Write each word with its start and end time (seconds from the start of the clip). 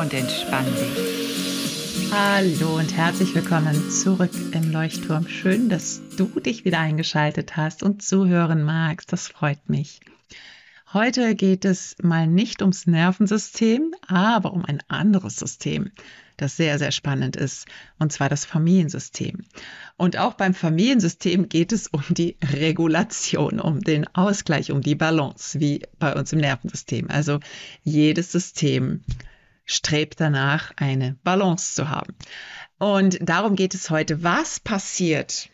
und 0.00 0.14
entspann 0.14 0.64
dich. 0.64 2.10
Hallo 2.10 2.78
und 2.78 2.96
herzlich 2.96 3.34
willkommen 3.34 3.90
zurück 3.90 4.30
im 4.52 4.72
Leuchtturm. 4.72 5.28
Schön, 5.28 5.68
dass 5.68 6.00
du 6.16 6.40
dich 6.40 6.64
wieder 6.64 6.78
eingeschaltet 6.78 7.58
hast 7.58 7.82
und 7.82 8.02
zuhören 8.02 8.62
magst. 8.62 9.12
Das 9.12 9.28
freut 9.28 9.68
mich. 9.68 10.00
Heute 10.94 11.34
geht 11.34 11.66
es 11.66 11.96
mal 12.02 12.26
nicht 12.26 12.62
ums 12.62 12.86
Nervensystem, 12.86 13.94
aber 14.08 14.54
um 14.54 14.64
ein 14.64 14.82
anderes 14.88 15.36
System, 15.36 15.90
das 16.38 16.56
sehr, 16.56 16.78
sehr 16.78 16.92
spannend 16.92 17.36
ist, 17.36 17.66
und 17.98 18.10
zwar 18.10 18.30
das 18.30 18.46
Familiensystem. 18.46 19.44
Und 19.98 20.16
auch 20.16 20.32
beim 20.32 20.54
Familiensystem 20.54 21.50
geht 21.50 21.72
es 21.72 21.88
um 21.88 22.02
die 22.08 22.38
Regulation, 22.42 23.60
um 23.60 23.80
den 23.80 24.06
Ausgleich, 24.14 24.72
um 24.72 24.80
die 24.80 24.94
Balance, 24.94 25.60
wie 25.60 25.82
bei 25.98 26.14
uns 26.14 26.32
im 26.32 26.38
Nervensystem. 26.38 27.10
Also 27.10 27.38
jedes 27.84 28.32
System 28.32 29.04
strebt 29.70 30.20
danach, 30.20 30.72
eine 30.76 31.16
Balance 31.22 31.74
zu 31.74 31.88
haben. 31.88 32.14
Und 32.78 33.18
darum 33.20 33.56
geht 33.56 33.74
es 33.74 33.90
heute. 33.90 34.22
Was 34.22 34.58
passiert, 34.58 35.48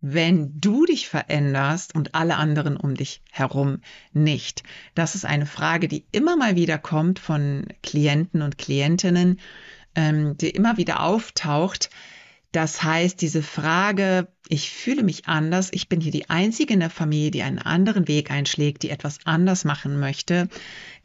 wenn 0.00 0.60
du 0.60 0.84
dich 0.84 1.08
veränderst 1.08 1.94
und 1.94 2.14
alle 2.14 2.36
anderen 2.36 2.76
um 2.76 2.94
dich 2.94 3.22
herum 3.30 3.80
nicht? 4.12 4.62
Das 4.94 5.14
ist 5.14 5.24
eine 5.24 5.46
Frage, 5.46 5.88
die 5.88 6.04
immer 6.12 6.36
mal 6.36 6.56
wieder 6.56 6.78
kommt 6.78 7.18
von 7.18 7.66
Klienten 7.82 8.42
und 8.42 8.58
Klientinnen, 8.58 9.40
ähm, 9.94 10.36
die 10.36 10.50
immer 10.50 10.76
wieder 10.76 11.00
auftaucht. 11.00 11.88
Das 12.52 12.82
heißt, 12.82 13.20
diese 13.20 13.42
Frage, 13.42 14.28
ich 14.48 14.70
fühle 14.70 15.02
mich 15.02 15.26
anders, 15.28 15.68
ich 15.72 15.88
bin 15.88 16.00
hier 16.00 16.12
die 16.12 16.30
Einzige 16.30 16.74
in 16.74 16.80
der 16.80 16.90
Familie, 16.90 17.30
die 17.30 17.42
einen 17.42 17.58
anderen 17.58 18.06
Weg 18.08 18.30
einschlägt, 18.30 18.82
die 18.82 18.90
etwas 18.90 19.18
anders 19.24 19.64
machen 19.64 19.98
möchte, 19.98 20.48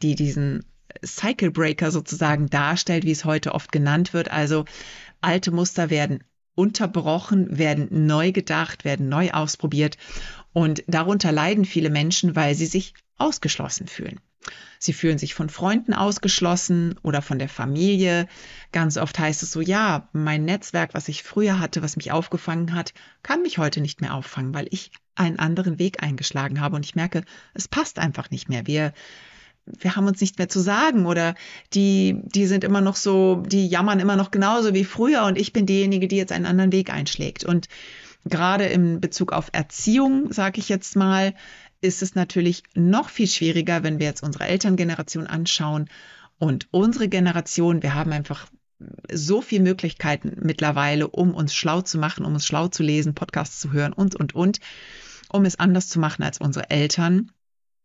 die 0.02 0.14
diesen 0.14 0.64
Cycle 1.04 1.50
Breaker 1.50 1.90
sozusagen 1.90 2.48
darstellt, 2.48 3.04
wie 3.04 3.10
es 3.10 3.24
heute 3.24 3.54
oft 3.54 3.72
genannt 3.72 4.12
wird. 4.12 4.30
Also 4.30 4.64
alte 5.20 5.50
Muster 5.50 5.90
werden 5.90 6.24
unterbrochen, 6.54 7.58
werden 7.58 8.06
neu 8.06 8.32
gedacht, 8.32 8.84
werden 8.84 9.08
neu 9.08 9.30
ausprobiert. 9.30 9.96
Und 10.52 10.84
darunter 10.86 11.32
leiden 11.32 11.64
viele 11.64 11.90
Menschen, 11.90 12.36
weil 12.36 12.54
sie 12.54 12.66
sich 12.66 12.94
ausgeschlossen 13.16 13.86
fühlen. 13.86 14.20
Sie 14.78 14.92
fühlen 14.92 15.18
sich 15.18 15.34
von 15.34 15.48
Freunden 15.48 15.94
ausgeschlossen 15.94 16.96
oder 17.02 17.22
von 17.22 17.38
der 17.38 17.48
Familie. 17.48 18.26
Ganz 18.72 18.96
oft 18.96 19.16
heißt 19.18 19.44
es 19.44 19.52
so, 19.52 19.60
ja, 19.60 20.08
mein 20.12 20.44
Netzwerk, 20.44 20.94
was 20.94 21.08
ich 21.08 21.22
früher 21.22 21.60
hatte, 21.60 21.82
was 21.82 21.96
mich 21.96 22.10
aufgefangen 22.10 22.74
hat, 22.74 22.92
kann 23.22 23.42
mich 23.42 23.58
heute 23.58 23.80
nicht 23.80 24.00
mehr 24.00 24.14
auffangen, 24.14 24.52
weil 24.54 24.66
ich 24.70 24.90
einen 25.14 25.38
anderen 25.38 25.78
Weg 25.78 26.02
eingeschlagen 26.02 26.60
habe 26.60 26.74
und 26.74 26.84
ich 26.84 26.96
merke, 26.96 27.22
es 27.54 27.68
passt 27.68 28.00
einfach 28.00 28.30
nicht 28.30 28.48
mehr. 28.48 28.66
Wir 28.66 28.92
wir 29.66 29.96
haben 29.96 30.06
uns 30.06 30.20
nicht 30.20 30.38
mehr 30.38 30.48
zu 30.48 30.60
sagen 30.60 31.06
oder 31.06 31.34
die, 31.72 32.20
die 32.24 32.46
sind 32.46 32.64
immer 32.64 32.80
noch 32.80 32.96
so, 32.96 33.42
die 33.46 33.68
jammern 33.68 34.00
immer 34.00 34.16
noch 34.16 34.30
genauso 34.30 34.74
wie 34.74 34.84
früher 34.84 35.24
und 35.24 35.38
ich 35.38 35.52
bin 35.52 35.66
diejenige, 35.66 36.08
die 36.08 36.16
jetzt 36.16 36.32
einen 36.32 36.46
anderen 36.46 36.72
Weg 36.72 36.92
einschlägt. 36.92 37.44
Und 37.44 37.68
gerade 38.24 38.66
im 38.66 39.00
Bezug 39.00 39.32
auf 39.32 39.50
Erziehung, 39.52 40.32
sage 40.32 40.58
ich 40.58 40.68
jetzt 40.68 40.96
mal, 40.96 41.34
ist 41.80 42.02
es 42.02 42.14
natürlich 42.14 42.62
noch 42.74 43.08
viel 43.08 43.26
schwieriger, 43.26 43.82
wenn 43.82 43.98
wir 43.98 44.06
jetzt 44.06 44.22
unsere 44.22 44.46
Elterngeneration 44.46 45.26
anschauen 45.26 45.88
und 46.38 46.68
unsere 46.70 47.08
Generation, 47.08 47.82
wir 47.82 47.94
haben 47.94 48.12
einfach 48.12 48.46
so 49.12 49.40
viele 49.40 49.62
Möglichkeiten 49.62 50.36
mittlerweile, 50.40 51.06
um 51.08 51.34
uns 51.34 51.54
schlau 51.54 51.82
zu 51.82 51.98
machen, 51.98 52.24
um 52.24 52.34
uns 52.34 52.46
schlau 52.46 52.68
zu 52.68 52.82
lesen, 52.82 53.14
Podcasts 53.14 53.60
zu 53.60 53.72
hören 53.72 53.92
und, 53.92 54.16
und, 54.16 54.34
und, 54.34 54.58
um 55.28 55.44
es 55.44 55.58
anders 55.58 55.88
zu 55.88 56.00
machen 56.00 56.22
als 56.24 56.38
unsere 56.38 56.70
Eltern. 56.70 57.30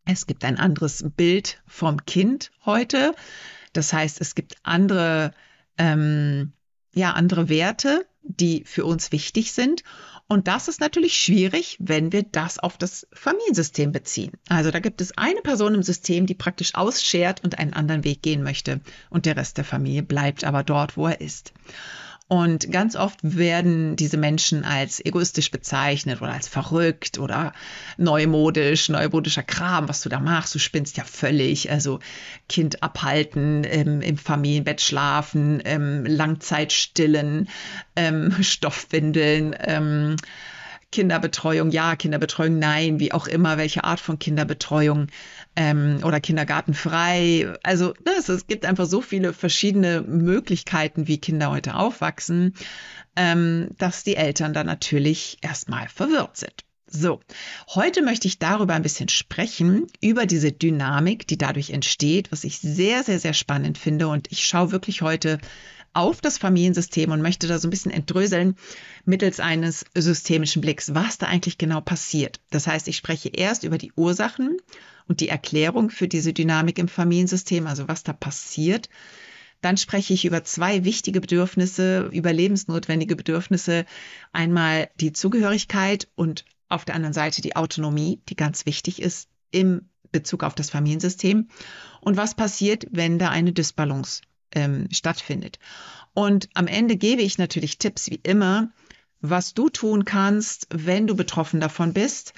Es 0.09 0.25
gibt 0.25 0.45
ein 0.45 0.57
anderes 0.57 1.03
Bild 1.17 1.61
vom 1.67 2.05
Kind 2.05 2.51
heute. 2.65 3.13
Das 3.73 3.91
heißt, 3.91 4.21
es 4.21 4.35
gibt 4.35 4.55
andere, 4.63 5.33
ähm, 5.77 6.53
ja, 6.93 7.11
andere 7.11 7.49
Werte, 7.49 8.05
die 8.21 8.63
für 8.65 8.85
uns 8.85 9.11
wichtig 9.11 9.51
sind. 9.51 9.83
Und 10.29 10.47
das 10.47 10.69
ist 10.69 10.79
natürlich 10.79 11.17
schwierig, 11.17 11.75
wenn 11.79 12.13
wir 12.13 12.23
das 12.23 12.57
auf 12.57 12.77
das 12.77 13.05
Familiensystem 13.11 13.91
beziehen. 13.91 14.31
Also 14.47 14.71
da 14.71 14.79
gibt 14.79 15.01
es 15.01 15.17
eine 15.17 15.41
Person 15.41 15.75
im 15.75 15.83
System, 15.83 16.25
die 16.25 16.35
praktisch 16.35 16.75
ausschert 16.75 17.43
und 17.43 17.59
einen 17.59 17.73
anderen 17.73 18.05
Weg 18.05 18.21
gehen 18.21 18.43
möchte. 18.43 18.79
Und 19.09 19.25
der 19.25 19.35
Rest 19.35 19.57
der 19.57 19.65
Familie 19.65 20.03
bleibt 20.03 20.45
aber 20.45 20.63
dort, 20.63 20.95
wo 20.95 21.07
er 21.07 21.19
ist. 21.19 21.53
Und 22.29 22.71
ganz 22.71 22.97
oft 22.97 23.19
werden 23.21 23.95
diese 23.95 24.17
Menschen 24.17 24.65
als 24.65 25.03
egoistisch 25.03 25.49
bezeichnet 25.49 26.21
oder 26.21 26.33
als 26.33 26.49
verrückt 26.49 27.19
oder 27.19 27.53
neumodisch, 27.97 28.89
neumodischer 28.89 29.43
Kram, 29.43 29.87
was 29.87 30.01
du 30.01 30.09
da 30.09 30.19
machst. 30.19 30.53
Du 30.53 30.59
spinnst 30.59 30.97
ja 30.97 31.05
völlig. 31.05 31.71
Also 31.71 31.99
Kind 32.49 32.83
abhalten, 32.83 33.63
ähm, 33.65 34.01
im 34.01 34.17
Familienbett 34.17 34.81
schlafen, 34.81 35.61
ähm, 35.63 36.05
Langzeitstillen, 36.05 37.47
ähm, 37.95 38.35
Stoffwindeln. 38.41 39.55
Kinderbetreuung, 40.91 41.71
ja, 41.71 41.95
Kinderbetreuung, 41.95 42.59
nein, 42.59 42.99
wie 42.99 43.11
auch 43.11 43.27
immer, 43.27 43.57
welche 43.57 43.83
Art 43.83 43.99
von 43.99 44.19
Kinderbetreuung 44.19 45.07
ähm, 45.55 45.99
oder 46.03 46.21
Kindergartenfrei. 46.21 47.53
Also 47.63 47.93
ne, 48.05 48.11
es, 48.17 48.47
gibt 48.47 48.65
einfach 48.65 48.85
so 48.85 49.01
viele 49.01 49.33
verschiedene 49.33 50.01
Möglichkeiten, 50.01 51.07
wie 51.07 51.17
Kinder 51.17 51.51
heute 51.51 51.75
aufwachsen, 51.75 52.53
ähm, 53.17 53.69
dass 53.77 54.03
die 54.03 54.15
Eltern 54.15 54.53
da 54.53 54.63
natürlich 54.63 55.37
erstmal 55.41 55.89
verwirrt 55.89 56.37
sind. 56.37 56.63
So, 56.89 57.19
heute 57.75 58.01
möchte 58.01 58.29
ich 58.29 58.39
darüber 58.39 58.73
ein 58.73 58.81
bisschen 58.81 59.09
sprechen, 59.09 59.87
über 59.99 60.25
diese 60.25 60.53
Dynamik, 60.53 61.27
die 61.27 61.37
dadurch 61.37 61.71
entsteht, 61.71 62.31
was 62.31 62.45
ich 62.45 62.59
sehr, 62.59 63.03
sehr, 63.03 63.19
sehr 63.19 63.33
spannend 63.33 63.77
finde. 63.77 64.07
Und 64.07 64.31
ich 64.31 64.45
schaue 64.45 64.71
wirklich 64.71 65.01
heute 65.01 65.37
auf 65.97 66.21
das 66.21 66.37
Familiensystem 66.37 67.11
und 67.11 67.23
möchte 67.23 67.47
da 67.47 67.57
so 67.57 67.67
ein 67.67 67.71
bisschen 67.71 67.91
entdröseln 67.91 68.55
mittels 69.03 69.39
eines 69.39 69.83
systemischen 69.95 70.61
Blicks, 70.61 70.93
was 70.93 71.17
da 71.17 71.25
eigentlich 71.25 71.57
genau 71.57 71.81
passiert. 71.81 72.39
Das 72.51 72.67
heißt, 72.67 72.87
ich 72.87 72.97
spreche 72.97 73.29
erst 73.29 73.63
über 73.63 73.79
die 73.79 73.91
Ursachen 73.95 74.57
und 75.07 75.21
die 75.21 75.29
Erklärung 75.29 75.89
für 75.89 76.07
diese 76.07 76.33
Dynamik 76.33 76.77
im 76.77 76.87
Familiensystem, 76.87 77.65
also 77.65 77.87
was 77.87 78.03
da 78.03 78.13
passiert. 78.13 78.89
Dann 79.61 79.75
spreche 79.75 80.13
ich 80.13 80.25
über 80.25 80.43
zwei 80.43 80.83
wichtige 80.83 81.19
Bedürfnisse, 81.19 82.09
überlebensnotwendige 82.11 83.15
Bedürfnisse. 83.15 83.85
Einmal 84.31 84.89
die 84.99 85.13
Zugehörigkeit 85.13 86.07
und 86.13 86.45
auf 86.69 86.85
der 86.85 86.93
anderen 86.93 87.13
Seite 87.13 87.41
die 87.41 87.55
Autonomie, 87.55 88.21
die 88.29 88.35
ganz 88.35 88.67
wichtig 88.67 89.01
ist 89.01 89.29
im 89.49 89.89
Bezug 90.11 90.43
auf 90.43 90.53
das 90.53 90.69
Familiensystem. 90.69 91.47
Und 92.01 92.17
was 92.17 92.35
passiert, 92.35 92.85
wenn 92.91 93.17
da 93.17 93.29
eine 93.29 93.51
Disbalance 93.51 94.21
ähm, 94.51 94.87
stattfindet. 94.91 95.59
Und 96.13 96.49
am 96.53 96.67
Ende 96.67 96.95
gebe 96.95 97.21
ich 97.21 97.37
natürlich 97.37 97.77
Tipps 97.77 98.09
wie 98.09 98.19
immer, 98.23 98.71
was 99.21 99.53
du 99.53 99.69
tun 99.69 100.05
kannst, 100.05 100.67
wenn 100.71 101.07
du 101.07 101.15
betroffen 101.15 101.59
davon 101.59 101.93
bist, 101.93 102.33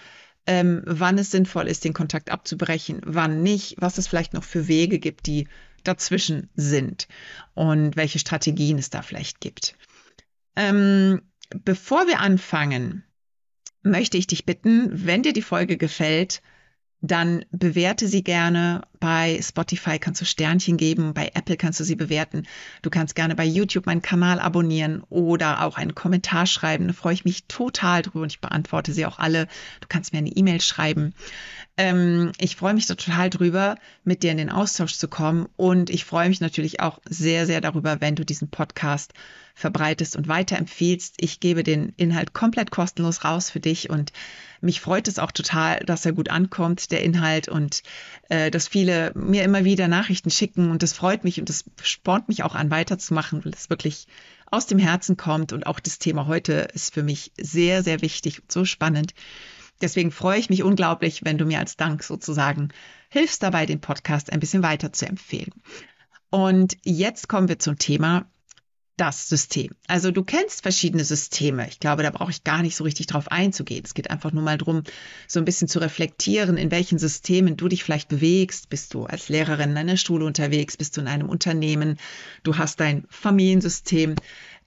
ähm, 0.47 0.81
wann 0.85 1.17
es 1.17 1.31
sinnvoll 1.31 1.67
ist, 1.67 1.83
den 1.83 1.93
Kontakt 1.93 2.31
abzubrechen, 2.31 3.01
wann 3.05 3.43
nicht, 3.43 3.75
was 3.79 3.97
es 3.97 4.07
vielleicht 4.07 4.33
noch 4.33 4.43
für 4.43 4.67
Wege 4.67 4.99
gibt, 4.99 5.27
die 5.27 5.47
dazwischen 5.83 6.49
sind 6.55 7.07
und 7.53 7.95
welche 7.95 8.19
Strategien 8.19 8.77
es 8.77 8.89
da 8.89 9.01
vielleicht 9.01 9.41
gibt. 9.41 9.75
Ähm, 10.55 11.21
bevor 11.63 12.07
wir 12.07 12.19
anfangen, 12.19 13.03
möchte 13.81 14.17
ich 14.17 14.27
dich 14.27 14.45
bitten, 14.45 14.89
wenn 15.05 15.23
dir 15.23 15.33
die 15.33 15.41
Folge 15.41 15.77
gefällt, 15.77 16.41
dann 17.01 17.45
bewerte 17.51 18.07
sie 18.07 18.23
gerne. 18.23 18.81
Bei 18.99 19.39
Spotify 19.41 19.99
kannst 19.99 20.19
du 20.19 20.25
Sternchen 20.25 20.75
geben, 20.75 21.13
bei 21.13 21.31
Apple 21.33 21.55
kannst 21.55 21.79
du 21.79 21.85
sie 21.85 21.95
bewerten. 21.95 22.43
Du 22.81 22.89
kannst 22.89 23.15
gerne 23.15 23.35
bei 23.35 23.45
YouTube 23.45 23.85
meinen 23.85 24.01
Kanal 24.01 24.39
abonnieren 24.39 25.03
oder 25.09 25.63
auch 25.63 25.77
einen 25.77 25.95
Kommentar 25.95 26.45
schreiben. 26.45 26.87
Da 26.87 26.93
freue 26.93 27.13
ich 27.13 27.23
mich 27.23 27.45
total 27.45 28.01
drüber 28.01 28.23
und 28.23 28.33
ich 28.33 28.41
beantworte 28.41 28.91
sie 28.91 29.05
auch 29.05 29.19
alle. 29.19 29.47
Du 29.79 29.87
kannst 29.87 30.11
mir 30.11 30.19
eine 30.19 30.29
E-Mail 30.29 30.59
schreiben. 30.59 31.13
Ähm, 31.77 32.33
ich 32.37 32.57
freue 32.57 32.73
mich 32.73 32.87
total 32.87 33.29
drüber, 33.29 33.77
mit 34.03 34.21
dir 34.21 34.31
in 34.31 34.37
den 34.37 34.51
Austausch 34.51 34.95
zu 34.95 35.07
kommen 35.07 35.47
und 35.55 35.89
ich 35.89 36.03
freue 36.03 36.27
mich 36.27 36.41
natürlich 36.41 36.81
auch 36.81 36.99
sehr, 37.07 37.45
sehr 37.45 37.61
darüber, 37.61 38.01
wenn 38.01 38.15
du 38.15 38.25
diesen 38.25 38.49
Podcast 38.49 39.13
verbreitest 39.55 40.17
und 40.17 40.27
weiterempfiehlst. 40.27 41.15
Ich 41.19 41.39
gebe 41.39 41.63
den 41.63 41.93
Inhalt 41.95 42.33
komplett 42.33 42.71
kostenlos 42.71 43.23
raus 43.23 43.49
für 43.49 43.61
dich 43.61 43.89
und 43.89 44.11
mich 44.61 44.81
freut 44.81 45.07
es 45.07 45.19
auch 45.19 45.31
total, 45.31 45.79
dass 45.79 46.05
er 46.05 46.13
gut 46.13 46.29
ankommt, 46.29 46.91
der 46.91 47.03
Inhalt 47.03 47.47
und 47.47 47.83
äh, 48.29 48.51
dass 48.51 48.67
viele 48.67 49.11
mir 49.15 49.43
immer 49.43 49.63
wieder 49.63 49.87
Nachrichten 49.87 50.29
schicken 50.29 50.71
und 50.71 50.83
das 50.83 50.93
freut 50.93 51.23
mich 51.23 51.39
und 51.39 51.49
das 51.49 51.65
spornt 51.81 52.27
mich 52.27 52.43
auch 52.43 52.55
an, 52.55 52.71
weiterzumachen, 52.71 53.43
weil 53.43 53.53
es 53.53 53.69
wirklich 53.69 54.07
aus 54.51 54.65
dem 54.65 54.79
Herzen 54.79 55.17
kommt 55.17 55.53
und 55.53 55.67
auch 55.67 55.79
das 55.79 55.99
Thema 55.99 56.27
heute 56.27 56.67
ist 56.73 56.93
für 56.93 57.03
mich 57.03 57.31
sehr, 57.39 57.83
sehr 57.83 58.01
wichtig 58.01 58.41
und 58.41 58.51
so 58.51 58.65
spannend. 58.65 59.13
Deswegen 59.81 60.11
freue 60.11 60.39
ich 60.39 60.49
mich 60.49 60.63
unglaublich, 60.63 61.23
wenn 61.23 61.37
du 61.37 61.45
mir 61.45 61.59
als 61.59 61.77
Dank 61.77 62.03
sozusagen 62.03 62.69
hilfst 63.09 63.41
dabei, 63.43 63.65
den 63.65 63.79
Podcast 63.79 64.31
ein 64.31 64.39
bisschen 64.39 64.63
weiter 64.63 64.91
zu 64.91 65.05
empfehlen. 65.05 65.53
Und 66.29 66.77
jetzt 66.83 67.29
kommen 67.29 67.47
wir 67.47 67.59
zum 67.59 67.77
Thema 67.77 68.29
das 68.99 69.29
System. 69.29 69.71
Also 69.87 70.11
du 70.11 70.23
kennst 70.23 70.61
verschiedene 70.61 71.05
Systeme. 71.05 71.67
Ich 71.69 71.79
glaube, 71.79 72.03
da 72.03 72.09
brauche 72.09 72.31
ich 72.31 72.43
gar 72.43 72.61
nicht 72.61 72.75
so 72.75 72.83
richtig 72.83 73.07
drauf 73.07 73.31
einzugehen. 73.31 73.83
Es 73.85 73.93
geht 73.93 74.11
einfach 74.11 74.33
nur 74.33 74.43
mal 74.43 74.57
darum, 74.57 74.83
so 75.27 75.39
ein 75.39 75.45
bisschen 75.45 75.69
zu 75.69 75.79
reflektieren, 75.79 76.57
in 76.57 76.69
welchen 76.69 76.99
Systemen 76.99 77.55
du 77.55 77.69
dich 77.69 77.83
vielleicht 77.83 78.09
bewegst. 78.09 78.69
Bist 78.69 78.93
du 78.93 79.05
als 79.05 79.29
Lehrerin 79.29 79.71
in 79.71 79.77
einer 79.77 79.97
Schule 79.97 80.25
unterwegs? 80.25 80.75
Bist 80.75 80.97
du 80.97 81.01
in 81.01 81.07
einem 81.07 81.29
Unternehmen? 81.29 81.97
Du 82.43 82.57
hast 82.57 82.79
dein 82.79 83.05
Familiensystem. 83.09 84.15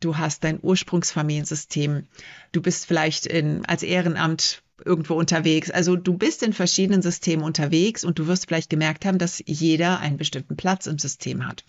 Du 0.00 0.16
hast 0.16 0.44
dein 0.44 0.58
Ursprungsfamiliensystem. 0.62 2.06
Du 2.52 2.62
bist 2.62 2.86
vielleicht 2.86 3.26
in, 3.26 3.64
als 3.66 3.82
Ehrenamt 3.82 4.62
irgendwo 4.84 5.14
unterwegs. 5.14 5.70
Also 5.70 5.96
du 5.96 6.14
bist 6.14 6.42
in 6.42 6.52
verschiedenen 6.52 7.02
Systemen 7.02 7.44
unterwegs 7.44 8.02
und 8.02 8.18
du 8.18 8.26
wirst 8.26 8.46
vielleicht 8.46 8.70
gemerkt 8.70 9.04
haben, 9.04 9.18
dass 9.18 9.42
jeder 9.46 10.00
einen 10.00 10.16
bestimmten 10.16 10.56
Platz 10.56 10.86
im 10.86 10.98
System 10.98 11.46
hat. 11.46 11.64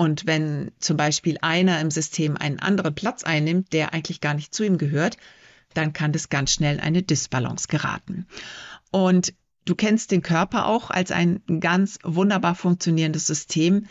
Und 0.00 0.26
wenn 0.26 0.72
zum 0.78 0.96
Beispiel 0.96 1.36
einer 1.42 1.78
im 1.78 1.90
System 1.90 2.38
einen 2.38 2.58
anderen 2.58 2.94
Platz 2.94 3.22
einnimmt, 3.22 3.74
der 3.74 3.92
eigentlich 3.92 4.22
gar 4.22 4.32
nicht 4.32 4.54
zu 4.54 4.64
ihm 4.64 4.78
gehört, 4.78 5.18
dann 5.74 5.92
kann 5.92 6.12
das 6.12 6.30
ganz 6.30 6.54
schnell 6.54 6.80
eine 6.80 7.02
Disbalance 7.02 7.68
geraten. 7.68 8.26
Und 8.90 9.34
du 9.66 9.74
kennst 9.74 10.10
den 10.10 10.22
Körper 10.22 10.64
auch 10.64 10.88
als 10.88 11.12
ein 11.12 11.42
ganz 11.60 11.98
wunderbar 12.02 12.54
funktionierendes 12.54 13.26
System. 13.26 13.88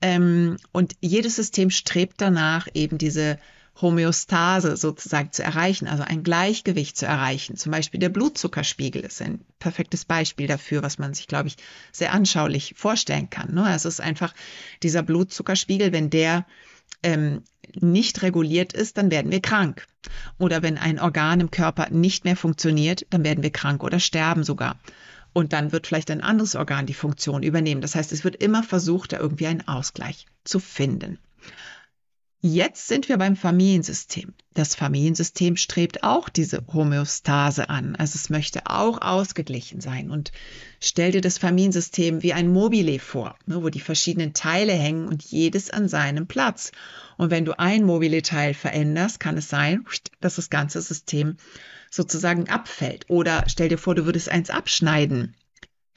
Ähm, 0.00 0.56
und 0.72 0.94
jedes 1.02 1.36
System 1.36 1.68
strebt 1.68 2.22
danach, 2.22 2.66
eben 2.72 2.96
diese 2.96 3.38
Homöostase 3.80 4.76
sozusagen 4.76 5.32
zu 5.32 5.42
erreichen, 5.42 5.88
also 5.88 6.02
ein 6.02 6.22
Gleichgewicht 6.22 6.96
zu 6.96 7.06
erreichen. 7.06 7.56
Zum 7.56 7.72
Beispiel 7.72 8.00
der 8.00 8.08
Blutzuckerspiegel 8.08 9.02
ist 9.02 9.22
ein 9.22 9.40
perfektes 9.58 10.04
Beispiel 10.04 10.46
dafür, 10.46 10.82
was 10.82 10.98
man 10.98 11.14
sich, 11.14 11.26
glaube 11.26 11.48
ich, 11.48 11.56
sehr 11.92 12.12
anschaulich 12.12 12.74
vorstellen 12.76 13.30
kann. 13.30 13.54
Ne? 13.54 13.72
Es 13.74 13.84
ist 13.84 14.00
einfach 14.00 14.34
dieser 14.82 15.02
Blutzuckerspiegel, 15.02 15.92
wenn 15.92 16.10
der 16.10 16.46
ähm, 17.02 17.42
nicht 17.74 18.22
reguliert 18.22 18.72
ist, 18.72 18.98
dann 18.98 19.10
werden 19.10 19.30
wir 19.30 19.40
krank. 19.40 19.86
Oder 20.38 20.62
wenn 20.62 20.78
ein 20.78 20.98
Organ 20.98 21.40
im 21.40 21.50
Körper 21.50 21.88
nicht 21.90 22.24
mehr 22.24 22.36
funktioniert, 22.36 23.06
dann 23.10 23.24
werden 23.24 23.42
wir 23.42 23.50
krank 23.50 23.82
oder 23.82 24.00
sterben 24.00 24.44
sogar. 24.44 24.78
Und 25.32 25.52
dann 25.52 25.70
wird 25.70 25.86
vielleicht 25.86 26.10
ein 26.10 26.22
anderes 26.22 26.56
Organ 26.56 26.86
die 26.86 26.94
Funktion 26.94 27.42
übernehmen. 27.42 27.80
Das 27.80 27.94
heißt, 27.94 28.12
es 28.12 28.24
wird 28.24 28.36
immer 28.36 28.62
versucht, 28.62 29.12
da 29.12 29.18
irgendwie 29.18 29.46
einen 29.46 29.66
Ausgleich 29.68 30.26
zu 30.44 30.58
finden. 30.58 31.18
Jetzt 32.42 32.88
sind 32.88 33.10
wir 33.10 33.18
beim 33.18 33.36
Familiensystem. 33.36 34.32
Das 34.54 34.74
Familiensystem 34.74 35.58
strebt 35.58 36.02
auch 36.02 36.30
diese 36.30 36.64
Homöostase 36.72 37.68
an. 37.68 37.96
Also 37.96 38.16
es 38.16 38.30
möchte 38.30 38.66
auch 38.66 39.02
ausgeglichen 39.02 39.82
sein. 39.82 40.10
Und 40.10 40.32
stell 40.80 41.12
dir 41.12 41.20
das 41.20 41.36
Familiensystem 41.36 42.22
wie 42.22 42.32
ein 42.32 42.50
Mobile 42.50 42.98
vor, 42.98 43.36
ne, 43.44 43.62
wo 43.62 43.68
die 43.68 43.80
verschiedenen 43.80 44.32
Teile 44.32 44.72
hängen 44.72 45.06
und 45.06 45.22
jedes 45.22 45.68
an 45.68 45.86
seinem 45.86 46.26
Platz. 46.26 46.72
Und 47.18 47.30
wenn 47.30 47.44
du 47.44 47.58
ein 47.58 47.84
Mobile-Teil 47.84 48.54
veränderst, 48.54 49.20
kann 49.20 49.36
es 49.36 49.50
sein, 49.50 49.84
dass 50.22 50.36
das 50.36 50.48
ganze 50.48 50.80
System 50.80 51.36
sozusagen 51.90 52.48
abfällt. 52.48 53.04
Oder 53.10 53.44
stell 53.48 53.68
dir 53.68 53.76
vor, 53.76 53.94
du 53.94 54.06
würdest 54.06 54.30
eins 54.30 54.48
abschneiden 54.48 55.34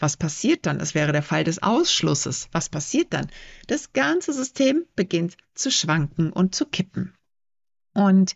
was 0.03 0.17
passiert 0.17 0.65
dann? 0.65 0.79
Das 0.79 0.95
wäre 0.95 1.13
der 1.13 1.23
Fall 1.23 1.45
des 1.45 1.63
Ausschlusses. 1.63 2.49
Was 2.51 2.67
passiert 2.67 3.13
dann? 3.13 3.27
Das 3.67 3.93
ganze 3.93 4.33
System 4.33 4.83
beginnt 4.97 5.37
zu 5.55 5.71
schwanken 5.71 6.33
und 6.33 6.53
zu 6.53 6.65
kippen. 6.65 7.13
Und 7.93 8.35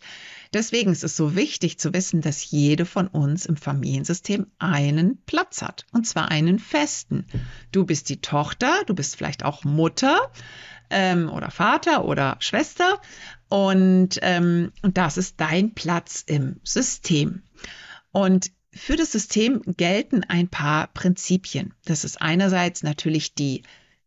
deswegen 0.54 0.92
ist 0.92 1.04
es 1.04 1.14
so 1.14 1.36
wichtig 1.36 1.78
zu 1.78 1.92
wissen, 1.92 2.22
dass 2.22 2.50
jede 2.50 2.86
von 2.86 3.06
uns 3.06 3.44
im 3.44 3.56
Familiensystem 3.58 4.46
einen 4.58 5.22
Platz 5.26 5.60
hat. 5.60 5.84
Und 5.92 6.06
zwar 6.06 6.30
einen 6.30 6.58
festen. 6.58 7.26
Du 7.70 7.84
bist 7.84 8.08
die 8.08 8.22
Tochter, 8.22 8.72
du 8.86 8.94
bist 8.94 9.16
vielleicht 9.16 9.44
auch 9.44 9.64
Mutter 9.64 10.32
ähm, 10.88 11.28
oder 11.28 11.50
Vater 11.50 12.06
oder 12.06 12.36
Schwester. 12.38 12.98
Und, 13.50 14.18
ähm, 14.22 14.72
und 14.80 14.96
das 14.96 15.18
ist 15.18 15.38
dein 15.38 15.74
Platz 15.74 16.24
im 16.26 16.60
System. 16.64 17.42
Und 18.10 18.52
für 18.78 18.96
das 18.96 19.12
System 19.12 19.62
gelten 19.76 20.24
ein 20.24 20.48
paar 20.48 20.88
Prinzipien. 20.88 21.74
Das 21.84 22.04
ist 22.04 22.20
einerseits 22.22 22.82
natürlich 22.82 23.34
die, 23.34 23.62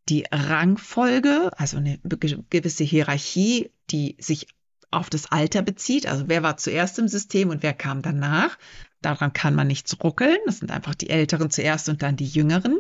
die 0.10 0.26
Rangfolge, 0.32 1.52
also 1.58 1.78
eine 1.78 2.00
gewisse 2.04 2.84
Hierarchie, 2.84 3.72
die 3.92 4.16
sich 4.20 4.48
auf 4.92 5.10
das 5.10 5.32
Alter 5.32 5.62
bezieht. 5.62 6.06
Also 6.06 6.26
wer 6.28 6.44
war 6.44 6.58
zuerst 6.58 7.00
im 7.00 7.08
System 7.08 7.50
und 7.50 7.64
wer 7.64 7.74
kam 7.74 8.02
danach. 8.02 8.58
Daran 9.02 9.34
kann 9.34 9.56
man 9.56 9.68
nichts 9.68 9.98
ruckeln. 10.04 10.38
Das 10.46 10.60
sind 10.60 10.72
einfach 10.72 10.96
die 10.96 11.10
Älteren 11.10 11.50
zuerst 11.50 11.90
und 11.90 12.04
dann 12.04 12.18
die 12.18 12.28
Jüngeren. 12.28 12.80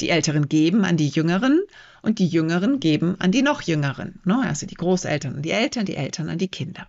Die 0.00 0.10
Älteren 0.10 0.48
geben 0.48 0.84
an 0.84 0.96
die 0.96 1.08
Jüngeren 1.08 1.62
und 2.02 2.18
die 2.18 2.26
Jüngeren 2.26 2.80
geben 2.80 3.16
an 3.20 3.32
die 3.32 3.42
noch 3.42 3.62
Jüngeren. 3.62 4.20
Ne? 4.24 4.42
Also 4.44 4.66
die 4.66 4.74
Großeltern 4.74 5.36
an 5.36 5.42
die 5.42 5.52
Eltern, 5.52 5.86
die 5.86 5.96
Eltern 5.96 6.28
an 6.28 6.38
die 6.38 6.48
Kinder. 6.48 6.86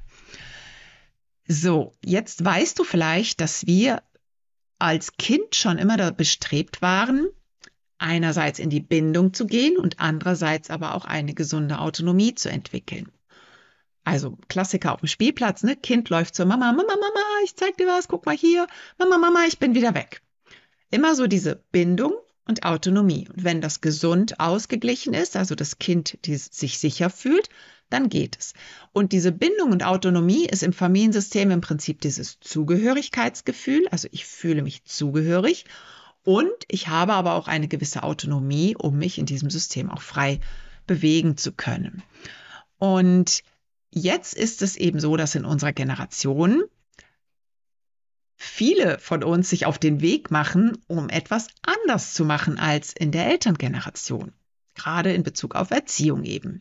So, 1.47 1.93
jetzt 2.03 2.43
weißt 2.43 2.77
du 2.77 2.83
vielleicht, 2.83 3.39
dass 3.39 3.67
wir 3.67 4.01
als 4.79 5.13
Kind 5.17 5.55
schon 5.55 5.77
immer 5.77 5.97
da 5.97 6.11
bestrebt 6.11 6.81
waren, 6.81 7.27
einerseits 7.97 8.59
in 8.59 8.69
die 8.69 8.79
Bindung 8.79 9.33
zu 9.33 9.47
gehen 9.47 9.77
und 9.77 9.99
andererseits 9.99 10.69
aber 10.69 10.95
auch 10.95 11.05
eine 11.05 11.33
gesunde 11.33 11.79
Autonomie 11.79 12.35
zu 12.35 12.49
entwickeln. 12.49 13.11
Also 14.03 14.37
Klassiker 14.47 14.93
auf 14.93 15.01
dem 15.01 15.07
Spielplatz, 15.07 15.63
ne? 15.63 15.75
Kind 15.75 16.09
läuft 16.09 16.35
zur 16.35 16.45
Mama, 16.45 16.71
Mama, 16.71 16.93
Mama, 16.93 17.25
ich 17.43 17.55
zeig 17.55 17.75
dir 17.77 17.87
was, 17.87 18.07
guck 18.07 18.25
mal 18.25 18.37
hier, 18.37 18.67
Mama, 18.97 19.17
Mama, 19.17 19.45
ich 19.47 19.59
bin 19.59 19.75
wieder 19.75 19.95
weg. 19.95 20.21
Immer 20.91 21.15
so 21.15 21.27
diese 21.27 21.61
Bindung 21.71 22.13
und 22.45 22.63
Autonomie. 22.63 23.27
Und 23.27 23.43
wenn 23.43 23.59
das 23.59 23.81
gesund 23.81 24.39
ausgeglichen 24.39 25.13
ist, 25.13 25.35
also 25.35 25.55
das 25.55 25.79
Kind 25.79 26.19
die 26.25 26.37
sich 26.37 26.79
sicher 26.79 27.09
fühlt, 27.09 27.49
dann 27.89 28.09
geht 28.09 28.37
es. 28.37 28.53
Und 28.91 29.11
diese 29.11 29.31
Bindung 29.31 29.71
und 29.71 29.83
Autonomie 29.83 30.45
ist 30.45 30.63
im 30.63 30.73
Familiensystem 30.73 31.51
im 31.51 31.61
Prinzip 31.61 32.01
dieses 32.01 32.39
Zugehörigkeitsgefühl, 32.39 33.87
also 33.89 34.07
ich 34.11 34.25
fühle 34.25 34.61
mich 34.61 34.83
zugehörig 34.83 35.65
und 36.23 36.51
ich 36.67 36.89
habe 36.89 37.13
aber 37.13 37.33
auch 37.33 37.47
eine 37.47 37.67
gewisse 37.67 38.03
Autonomie, 38.03 38.75
um 38.77 38.97
mich 38.97 39.17
in 39.17 39.25
diesem 39.25 39.49
System 39.49 39.89
auch 39.89 40.01
frei 40.01 40.39
bewegen 40.85 41.37
zu 41.37 41.53
können. 41.53 42.03
Und 42.77 43.43
jetzt 43.91 44.33
ist 44.33 44.61
es 44.61 44.75
eben 44.75 44.99
so, 44.99 45.15
dass 45.15 45.35
in 45.35 45.45
unserer 45.45 45.73
Generation 45.73 46.63
viele 48.35 48.99
von 48.99 49.23
uns 49.23 49.49
sich 49.49 49.65
auf 49.65 49.79
den 49.79 50.01
Weg 50.01 50.29
machen, 50.29 50.77
um 50.87 51.09
etwas 51.09 51.47
anders 51.61 52.13
zu 52.13 52.23
machen 52.23 52.59
als 52.59 52.93
in 52.93 53.11
der 53.11 53.27
Elterngeneration, 53.27 54.31
gerade 54.75 55.13
in 55.13 55.23
Bezug 55.23 55.55
auf 55.55 55.71
Erziehung 55.71 56.23
eben. 56.23 56.59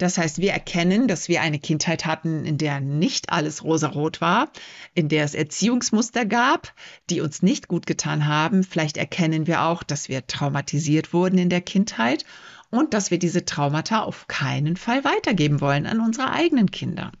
Das 0.00 0.16
heißt, 0.16 0.38
wir 0.38 0.52
erkennen, 0.52 1.08
dass 1.08 1.28
wir 1.28 1.42
eine 1.42 1.58
Kindheit 1.58 2.06
hatten, 2.06 2.46
in 2.46 2.56
der 2.56 2.80
nicht 2.80 3.30
alles 3.30 3.62
rosarot 3.62 4.22
war, 4.22 4.50
in 4.94 5.10
der 5.10 5.24
es 5.24 5.34
Erziehungsmuster 5.34 6.24
gab, 6.24 6.72
die 7.10 7.20
uns 7.20 7.42
nicht 7.42 7.68
gut 7.68 7.84
getan 7.84 8.26
haben. 8.26 8.64
Vielleicht 8.64 8.96
erkennen 8.96 9.46
wir 9.46 9.60
auch, 9.64 9.82
dass 9.82 10.08
wir 10.08 10.26
traumatisiert 10.26 11.12
wurden 11.12 11.36
in 11.36 11.50
der 11.50 11.60
Kindheit 11.60 12.24
und 12.70 12.94
dass 12.94 13.10
wir 13.10 13.18
diese 13.18 13.44
Traumata 13.44 14.00
auf 14.00 14.26
keinen 14.26 14.76
Fall 14.76 15.04
weitergeben 15.04 15.60
wollen 15.60 15.84
an 15.84 16.00
unsere 16.00 16.32
eigenen 16.32 16.70
Kinder. 16.70 17.12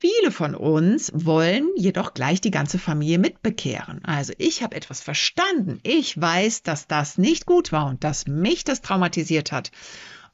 Viele 0.00 0.32
von 0.32 0.56
uns 0.56 1.12
wollen 1.14 1.68
jedoch 1.76 2.14
gleich 2.14 2.40
die 2.40 2.50
ganze 2.50 2.80
Familie 2.80 3.20
mitbekehren. 3.20 4.04
Also 4.04 4.32
ich 4.38 4.64
habe 4.64 4.74
etwas 4.74 5.00
verstanden. 5.00 5.78
Ich 5.84 6.20
weiß, 6.20 6.64
dass 6.64 6.88
das 6.88 7.16
nicht 7.16 7.46
gut 7.46 7.70
war 7.70 7.86
und 7.86 8.02
dass 8.02 8.26
mich 8.26 8.64
das 8.64 8.80
traumatisiert 8.80 9.52
hat 9.52 9.70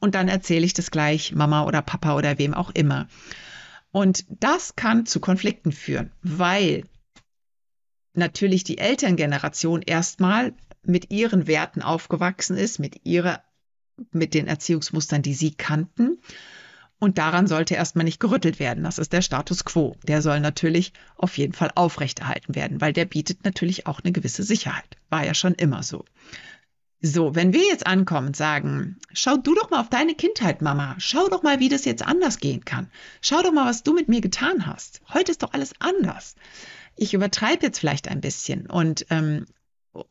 und 0.01 0.15
dann 0.15 0.27
erzähle 0.27 0.65
ich 0.65 0.73
das 0.73 0.91
gleich 0.91 1.33
Mama 1.33 1.63
oder 1.65 1.81
Papa 1.81 2.15
oder 2.15 2.37
wem 2.37 2.53
auch 2.53 2.71
immer. 2.71 3.07
Und 3.91 4.25
das 4.29 4.75
kann 4.75 5.05
zu 5.05 5.19
Konflikten 5.19 5.71
führen, 5.71 6.11
weil 6.21 6.83
natürlich 8.13 8.63
die 8.63 8.79
Elterngeneration 8.79 9.81
erstmal 9.81 10.53
mit 10.83 11.11
ihren 11.11 11.47
Werten 11.47 11.81
aufgewachsen 11.81 12.57
ist, 12.57 12.79
mit 12.79 13.05
ihrer, 13.05 13.43
mit 14.11 14.33
den 14.33 14.47
Erziehungsmustern, 14.47 15.21
die 15.21 15.35
sie 15.35 15.53
kannten. 15.53 16.17
Und 16.99 17.17
daran 17.17 17.47
sollte 17.47 17.75
erstmal 17.75 18.05
nicht 18.05 18.19
gerüttelt 18.19 18.59
werden. 18.59 18.83
Das 18.83 18.99
ist 18.99 19.13
der 19.13 19.21
Status 19.21 19.65
quo. 19.65 19.95
Der 20.03 20.21
soll 20.21 20.39
natürlich 20.39 20.93
auf 21.15 21.37
jeden 21.37 21.53
Fall 21.53 21.71
aufrechterhalten 21.75 22.55
werden, 22.55 22.79
weil 22.79 22.93
der 22.93 23.05
bietet 23.05 23.43
natürlich 23.43 23.87
auch 23.87 24.01
eine 24.01 24.11
gewisse 24.11 24.43
Sicherheit. 24.43 24.97
War 25.09 25.25
ja 25.25 25.33
schon 25.33 25.53
immer 25.55 25.83
so. 25.83 26.05
So, 27.03 27.33
wenn 27.33 27.51
wir 27.51 27.65
jetzt 27.65 27.87
ankommen 27.87 28.27
und 28.27 28.35
sagen, 28.35 28.97
schau 29.11 29.35
du 29.35 29.55
doch 29.55 29.71
mal 29.71 29.81
auf 29.81 29.89
deine 29.89 30.13
Kindheit, 30.13 30.61
Mama. 30.61 30.95
Schau 30.99 31.27
doch 31.29 31.41
mal, 31.41 31.59
wie 31.59 31.69
das 31.69 31.83
jetzt 31.83 32.05
anders 32.05 32.37
gehen 32.37 32.63
kann. 32.63 32.91
Schau 33.21 33.41
doch 33.41 33.51
mal, 33.51 33.67
was 33.67 33.81
du 33.81 33.93
mit 33.93 34.07
mir 34.07 34.21
getan 34.21 34.67
hast. 34.67 35.01
Heute 35.11 35.31
ist 35.31 35.41
doch 35.41 35.53
alles 35.53 35.73
anders. 35.79 36.35
Ich 36.95 37.15
übertreibe 37.15 37.65
jetzt 37.65 37.79
vielleicht 37.79 38.07
ein 38.07 38.21
bisschen 38.21 38.67
und 38.67 39.07
ähm, 39.09 39.45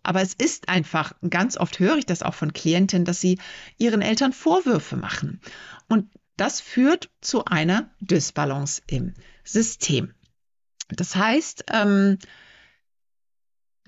aber 0.02 0.20
es 0.20 0.34
ist 0.34 0.68
einfach, 0.68 1.14
ganz 1.28 1.56
oft 1.56 1.78
höre 1.78 1.96
ich 1.96 2.06
das 2.06 2.22
auch 2.22 2.34
von 2.34 2.52
Klientinnen, 2.52 3.04
dass 3.04 3.20
sie 3.20 3.38
ihren 3.78 4.02
Eltern 4.02 4.32
Vorwürfe 4.32 4.96
machen. 4.96 5.40
Und 5.88 6.10
das 6.36 6.60
führt 6.60 7.08
zu 7.20 7.44
einer 7.44 7.90
Dysbalance 8.00 8.82
im 8.88 9.14
System. 9.44 10.12
Das 10.88 11.14
heißt, 11.16 11.64
ähm, 11.72 12.18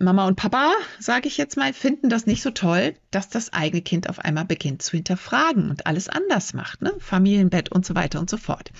Mama 0.02 0.26
und 0.26 0.37
Papa, 0.37 0.75
sage 0.99 1.28
ich 1.28 1.37
jetzt 1.37 1.56
mal, 1.56 1.73
finden 1.73 2.09
das 2.09 2.26
nicht 2.26 2.42
so 2.42 2.50
toll, 2.50 2.94
dass 3.12 3.28
das 3.28 3.52
eigene 3.52 3.82
Kind 3.82 4.09
auf 4.09 4.18
einmal 4.18 4.44
beginnt 4.44 4.82
zu 4.82 4.97
hinterfragen 4.97 5.71
und 5.71 5.87
alles 5.87 6.09
anders 6.09 6.54
macht, 6.54 6.82
ne? 6.82 6.92
Familienbett 6.99 7.71
und 7.71 7.87
so 7.87 7.94
weiter 7.94 8.18
und 8.18 8.28
so 8.28 8.37
fort. 8.37 8.73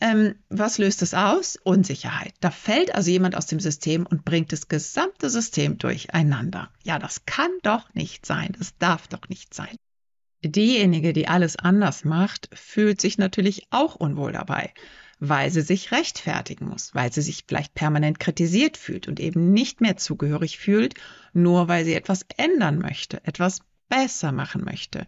Ähm, 0.00 0.36
was 0.48 0.78
löst 0.78 1.02
es 1.02 1.12
aus? 1.12 1.58
Unsicherheit. 1.62 2.32
Da 2.40 2.50
fällt 2.50 2.94
also 2.94 3.10
jemand 3.10 3.36
aus 3.36 3.46
dem 3.46 3.60
System 3.60 4.06
und 4.06 4.24
bringt 4.24 4.52
das 4.52 4.68
gesamte 4.68 5.28
System 5.28 5.76
durcheinander. 5.76 6.70
Ja, 6.82 6.98
das 6.98 7.26
kann 7.26 7.50
doch 7.62 7.92
nicht 7.94 8.24
sein. 8.24 8.54
Das 8.58 8.78
darf 8.78 9.08
doch 9.08 9.28
nicht 9.28 9.54
sein. 9.54 9.76
Diejenige, 10.42 11.12
die 11.12 11.28
alles 11.28 11.56
anders 11.56 12.04
macht, 12.04 12.48
fühlt 12.54 13.00
sich 13.00 13.18
natürlich 13.18 13.66
auch 13.70 13.96
unwohl 13.96 14.32
dabei 14.32 14.72
weil 15.20 15.50
sie 15.50 15.62
sich 15.62 15.90
rechtfertigen 15.90 16.66
muss, 16.66 16.94
weil 16.94 17.12
sie 17.12 17.22
sich 17.22 17.44
vielleicht 17.46 17.74
permanent 17.74 18.20
kritisiert 18.20 18.76
fühlt 18.76 19.08
und 19.08 19.20
eben 19.20 19.52
nicht 19.52 19.80
mehr 19.80 19.96
zugehörig 19.96 20.58
fühlt, 20.58 20.94
nur 21.32 21.68
weil 21.68 21.84
sie 21.84 21.94
etwas 21.94 22.24
ändern 22.36 22.78
möchte, 22.78 23.24
etwas 23.24 23.60
besser 23.88 24.32
machen 24.32 24.64
möchte. 24.64 25.06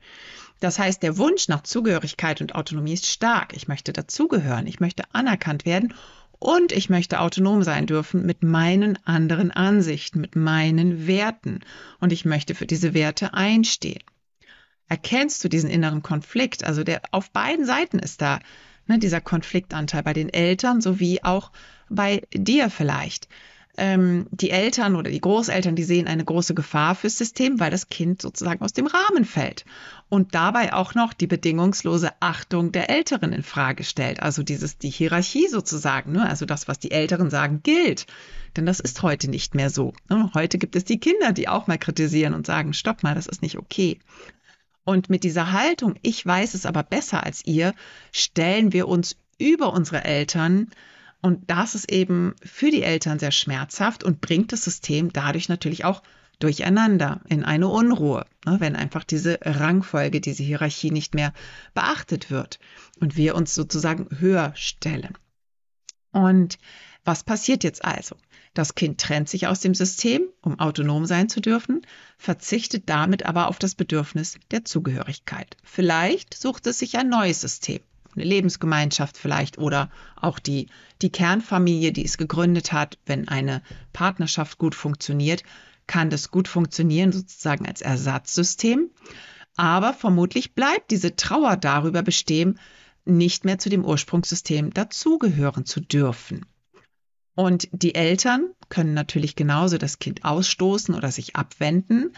Das 0.58 0.78
heißt, 0.78 1.02
der 1.02 1.16
Wunsch 1.16 1.48
nach 1.48 1.62
Zugehörigkeit 1.62 2.40
und 2.40 2.54
Autonomie 2.54 2.94
ist 2.94 3.06
stark. 3.06 3.54
Ich 3.54 3.68
möchte 3.68 3.92
dazugehören, 3.92 4.66
ich 4.66 4.80
möchte 4.80 5.04
anerkannt 5.12 5.64
werden 5.64 5.94
und 6.38 6.72
ich 6.72 6.88
möchte 6.88 7.20
autonom 7.20 7.62
sein 7.62 7.86
dürfen 7.86 8.24
mit 8.24 8.42
meinen 8.42 8.98
anderen 9.06 9.50
Ansichten, 9.50 10.20
mit 10.20 10.36
meinen 10.36 11.06
Werten. 11.06 11.60
Und 11.98 12.12
ich 12.12 12.24
möchte 12.24 12.54
für 12.54 12.66
diese 12.66 12.94
Werte 12.94 13.34
einstehen. 13.34 14.02
Erkennst 14.88 15.44
du 15.44 15.48
diesen 15.48 15.70
inneren 15.70 16.02
Konflikt? 16.02 16.64
Also 16.64 16.82
der 16.82 17.02
auf 17.10 17.30
beiden 17.30 17.64
Seiten 17.64 17.98
ist 17.98 18.22
da 18.22 18.40
ne, 18.90 18.98
dieser 18.98 19.20
Konfliktanteil 19.20 20.02
bei 20.02 20.12
den 20.12 20.28
Eltern 20.28 20.80
sowie 20.80 21.20
auch 21.22 21.50
bei 21.88 22.22
dir 22.34 22.70
vielleicht. 22.70 23.28
Ähm, 23.76 24.26
die 24.32 24.50
Eltern 24.50 24.96
oder 24.96 25.10
die 25.10 25.20
Großeltern, 25.20 25.76
die 25.76 25.84
sehen 25.84 26.08
eine 26.08 26.24
große 26.24 26.54
Gefahr 26.54 26.96
fürs 26.96 27.16
System, 27.16 27.60
weil 27.60 27.70
das 27.70 27.88
Kind 27.88 28.20
sozusagen 28.20 28.62
aus 28.62 28.72
dem 28.72 28.88
Rahmen 28.88 29.24
fällt 29.24 29.64
und 30.08 30.34
dabei 30.34 30.72
auch 30.74 30.96
noch 30.96 31.14
die 31.14 31.28
bedingungslose 31.28 32.10
Achtung 32.18 32.72
der 32.72 32.90
Älteren 32.90 33.32
in 33.32 33.44
Frage 33.44 33.84
stellt. 33.84 34.20
Also 34.20 34.42
dieses 34.42 34.76
die 34.76 34.90
Hierarchie 34.90 35.46
sozusagen, 35.46 36.12
ne? 36.12 36.28
also 36.28 36.46
das, 36.46 36.66
was 36.66 36.80
die 36.80 36.90
Älteren 36.90 37.30
sagen, 37.30 37.60
gilt. 37.62 38.06
Denn 38.56 38.66
das 38.66 38.80
ist 38.80 39.02
heute 39.02 39.30
nicht 39.30 39.54
mehr 39.54 39.70
so. 39.70 39.92
Ne? 40.08 40.30
Heute 40.34 40.58
gibt 40.58 40.74
es 40.74 40.84
die 40.84 40.98
Kinder, 40.98 41.32
die 41.32 41.48
auch 41.48 41.68
mal 41.68 41.78
kritisieren 41.78 42.34
und 42.34 42.46
sagen, 42.46 42.72
stopp 42.72 43.04
mal, 43.04 43.14
das 43.14 43.28
ist 43.28 43.40
nicht 43.40 43.56
okay. 43.56 44.00
Und 44.90 45.08
mit 45.08 45.22
dieser 45.22 45.52
Haltung, 45.52 45.94
ich 46.02 46.26
weiß 46.26 46.54
es 46.54 46.66
aber 46.66 46.82
besser 46.82 47.22
als 47.22 47.46
ihr, 47.46 47.74
stellen 48.10 48.72
wir 48.72 48.88
uns 48.88 49.14
über 49.38 49.72
unsere 49.72 50.02
Eltern. 50.02 50.66
Und 51.22 51.48
das 51.48 51.76
ist 51.76 51.92
eben 51.92 52.34
für 52.42 52.72
die 52.72 52.82
Eltern 52.82 53.20
sehr 53.20 53.30
schmerzhaft 53.30 54.02
und 54.02 54.20
bringt 54.20 54.50
das 54.50 54.64
System 54.64 55.12
dadurch 55.12 55.48
natürlich 55.48 55.84
auch 55.84 56.02
durcheinander, 56.40 57.20
in 57.28 57.44
eine 57.44 57.68
Unruhe, 57.68 58.26
ne, 58.44 58.56
wenn 58.58 58.74
einfach 58.74 59.04
diese 59.04 59.38
Rangfolge, 59.42 60.20
diese 60.20 60.42
Hierarchie 60.42 60.90
nicht 60.90 61.14
mehr 61.14 61.34
beachtet 61.72 62.28
wird 62.28 62.58
und 62.98 63.16
wir 63.16 63.36
uns 63.36 63.54
sozusagen 63.54 64.08
höher 64.18 64.50
stellen. 64.56 65.16
Und 66.10 66.58
was 67.04 67.24
passiert 67.24 67.64
jetzt 67.64 67.84
also? 67.84 68.16
Das 68.52 68.74
Kind 68.74 69.00
trennt 69.00 69.28
sich 69.28 69.46
aus 69.46 69.60
dem 69.60 69.74
System, 69.74 70.22
um 70.42 70.58
autonom 70.58 71.06
sein 71.06 71.28
zu 71.28 71.40
dürfen, 71.40 71.82
verzichtet 72.18 72.88
damit 72.88 73.24
aber 73.24 73.48
auf 73.48 73.58
das 73.58 73.74
Bedürfnis 73.74 74.38
der 74.50 74.64
Zugehörigkeit. 74.64 75.56
Vielleicht 75.62 76.34
sucht 76.34 76.66
es 76.66 76.80
sich 76.80 76.98
ein 76.98 77.08
neues 77.08 77.40
System, 77.40 77.80
eine 78.14 78.24
Lebensgemeinschaft 78.24 79.16
vielleicht 79.16 79.58
oder 79.58 79.90
auch 80.16 80.38
die, 80.38 80.66
die 81.00 81.10
Kernfamilie, 81.10 81.92
die 81.92 82.04
es 82.04 82.18
gegründet 82.18 82.72
hat. 82.72 82.98
Wenn 83.06 83.28
eine 83.28 83.62
Partnerschaft 83.92 84.58
gut 84.58 84.74
funktioniert, 84.74 85.44
kann 85.86 86.10
das 86.10 86.30
gut 86.30 86.48
funktionieren, 86.48 87.12
sozusagen 87.12 87.66
als 87.66 87.82
Ersatzsystem. 87.82 88.90
Aber 89.56 89.94
vermutlich 89.94 90.54
bleibt 90.54 90.90
diese 90.90 91.16
Trauer 91.16 91.56
darüber 91.56 92.02
bestehen, 92.02 92.58
nicht 93.04 93.44
mehr 93.44 93.58
zu 93.58 93.68
dem 93.68 93.84
Ursprungssystem 93.84 94.72
dazugehören 94.72 95.64
zu 95.64 95.80
dürfen. 95.80 96.46
Und 97.40 97.70
die 97.72 97.94
Eltern 97.94 98.50
können 98.68 98.92
natürlich 98.92 99.34
genauso 99.34 99.78
das 99.78 99.98
Kind 99.98 100.26
ausstoßen 100.26 100.94
oder 100.94 101.10
sich 101.10 101.36
abwenden. 101.36 102.12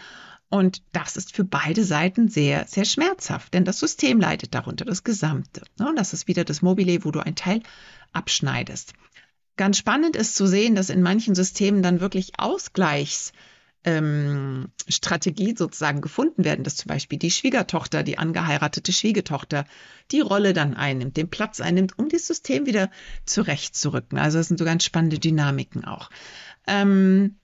Und 0.49 0.83
das 0.91 1.15
ist 1.15 1.33
für 1.33 1.45
beide 1.45 1.85
Seiten 1.85 2.27
sehr, 2.27 2.67
sehr 2.67 2.83
schmerzhaft, 2.83 3.53
denn 3.53 3.63
das 3.63 3.79
System 3.79 4.19
leidet 4.19 4.53
darunter, 4.53 4.83
das 4.83 5.05
Gesamte. 5.05 5.61
Und 5.79 5.95
das 5.95 6.11
ist 6.11 6.27
wieder 6.27 6.43
das 6.43 6.61
Mobile, 6.61 7.05
wo 7.05 7.11
du 7.11 7.21
ein 7.21 7.37
Teil 7.37 7.61
abschneidest. 8.11 8.95
Ganz 9.55 9.77
spannend 9.77 10.17
ist 10.17 10.35
zu 10.35 10.45
sehen, 10.45 10.75
dass 10.75 10.89
in 10.89 11.01
manchen 11.01 11.35
Systemen 11.35 11.81
dann 11.83 12.01
wirklich 12.01 12.33
Ausgleichs 12.37 13.31
ähm, 13.83 14.69
Strategie 14.87 15.55
sozusagen 15.57 16.01
gefunden 16.01 16.45
werden, 16.45 16.63
dass 16.63 16.75
zum 16.75 16.87
Beispiel 16.89 17.19
die 17.19 17.31
Schwiegertochter, 17.31 18.03
die 18.03 18.17
angeheiratete 18.17 18.93
Schwiegertochter, 18.93 19.65
die 20.11 20.21
Rolle 20.21 20.53
dann 20.53 20.73
einnimmt, 20.73 21.17
den 21.17 21.29
Platz 21.29 21.59
einnimmt, 21.59 21.97
um 21.97 22.09
das 22.09 22.27
System 22.27 22.65
wieder 22.65 22.89
zurechtzurücken. 23.25 24.17
Also 24.17 24.37
das 24.37 24.47
sind 24.47 24.57
so 24.57 24.65
ganz 24.65 24.85
spannende 24.85 25.19
Dynamiken 25.19 25.83
auch. 25.85 26.09
Ähm, 26.67 27.39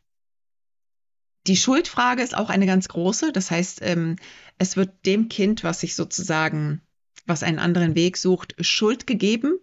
die 1.48 1.58
Schuldfrage 1.58 2.22
ist 2.22 2.38
auch 2.38 2.50
eine 2.50 2.66
ganz 2.66 2.88
große. 2.88 3.32
Das 3.32 3.52
heißt, 3.52 3.80
ähm, 3.82 4.18
es 4.58 4.78
wird 4.78 5.06
dem 5.06 5.30
Kind, 5.30 5.64
was 5.64 5.82
sich 5.82 5.96
sozusagen, 5.96 6.82
was 7.26 7.44
einen 7.44 7.60
anderen 7.60 7.96
Weg 7.96 8.18
sucht, 8.18 8.56
Schuld 8.60 9.08
gegeben. 9.08 9.60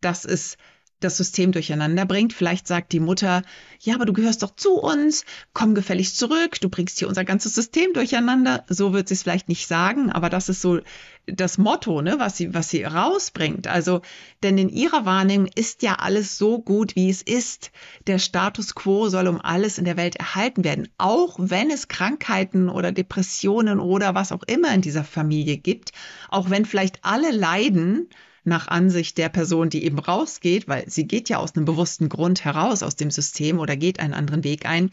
Das 0.00 0.24
ist 0.24 0.58
das 1.00 1.16
System 1.16 1.52
durcheinander 1.52 2.04
bringt. 2.06 2.32
Vielleicht 2.32 2.66
sagt 2.66 2.92
die 2.92 3.00
Mutter, 3.00 3.42
ja, 3.80 3.94
aber 3.94 4.04
du 4.04 4.12
gehörst 4.12 4.42
doch 4.42 4.54
zu 4.54 4.74
uns, 4.74 5.24
komm 5.52 5.74
gefälligst 5.74 6.18
zurück, 6.18 6.60
du 6.60 6.68
bringst 6.68 6.98
hier 6.98 7.08
unser 7.08 7.24
ganzes 7.24 7.54
System 7.54 7.92
durcheinander. 7.92 8.64
So 8.68 8.92
wird 8.92 9.08
sie 9.08 9.14
es 9.14 9.22
vielleicht 9.22 9.48
nicht 9.48 9.66
sagen, 9.66 10.10
aber 10.10 10.28
das 10.28 10.48
ist 10.48 10.60
so 10.60 10.80
das 11.26 11.58
Motto, 11.58 12.00
ne, 12.02 12.16
was 12.18 12.36
sie, 12.36 12.54
was 12.54 12.70
sie 12.70 12.84
rausbringt. 12.84 13.66
Also, 13.66 14.00
denn 14.42 14.58
in 14.58 14.68
ihrer 14.68 15.04
Wahrnehmung 15.04 15.48
ist 15.54 15.82
ja 15.82 15.94
alles 15.94 16.38
so 16.38 16.60
gut, 16.60 16.96
wie 16.96 17.10
es 17.10 17.22
ist. 17.22 17.70
Der 18.06 18.18
Status 18.18 18.74
quo 18.74 19.08
soll 19.08 19.28
um 19.28 19.40
alles 19.40 19.78
in 19.78 19.84
der 19.84 19.96
Welt 19.96 20.16
erhalten 20.16 20.64
werden, 20.64 20.88
auch 20.98 21.36
wenn 21.38 21.70
es 21.70 21.88
Krankheiten 21.88 22.68
oder 22.68 22.92
Depressionen 22.92 23.78
oder 23.78 24.14
was 24.14 24.32
auch 24.32 24.42
immer 24.44 24.72
in 24.74 24.80
dieser 24.80 25.04
Familie 25.04 25.58
gibt, 25.58 25.92
auch 26.30 26.50
wenn 26.50 26.64
vielleicht 26.64 27.04
alle 27.04 27.30
leiden, 27.30 28.08
nach 28.44 28.68
Ansicht 28.68 29.18
der 29.18 29.28
Person, 29.28 29.70
die 29.70 29.84
eben 29.84 29.98
rausgeht, 29.98 30.68
weil 30.68 30.88
sie 30.88 31.06
geht 31.06 31.28
ja 31.28 31.38
aus 31.38 31.54
einem 31.54 31.64
bewussten 31.64 32.08
Grund 32.08 32.44
heraus 32.44 32.82
aus 32.82 32.96
dem 32.96 33.10
System 33.10 33.58
oder 33.58 33.76
geht 33.76 34.00
einen 34.00 34.14
anderen 34.14 34.44
Weg 34.44 34.66
ein. 34.66 34.90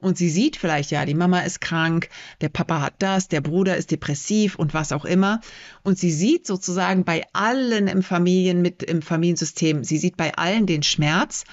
Und 0.00 0.16
sie 0.16 0.30
sieht 0.30 0.56
vielleicht, 0.56 0.90
ja, 0.90 1.04
die 1.04 1.14
Mama 1.14 1.40
ist 1.40 1.60
krank, 1.60 2.08
der 2.40 2.48
Papa 2.48 2.80
hat 2.80 2.94
das, 3.00 3.28
der 3.28 3.40
Bruder 3.40 3.76
ist 3.76 3.90
depressiv 3.90 4.54
und 4.54 4.72
was 4.72 4.92
auch 4.92 5.04
immer. 5.04 5.40
Und 5.82 5.98
sie 5.98 6.12
sieht 6.12 6.46
sozusagen 6.46 7.04
bei 7.04 7.24
allen 7.32 7.88
im 7.88 8.02
Familien 8.02 8.62
mit 8.62 8.82
im 8.82 9.02
Familiensystem, 9.02 9.82
sie 9.82 9.98
sieht 9.98 10.16
bei 10.16 10.34
allen 10.34 10.66
den 10.66 10.82
Schmerz. 10.82 11.44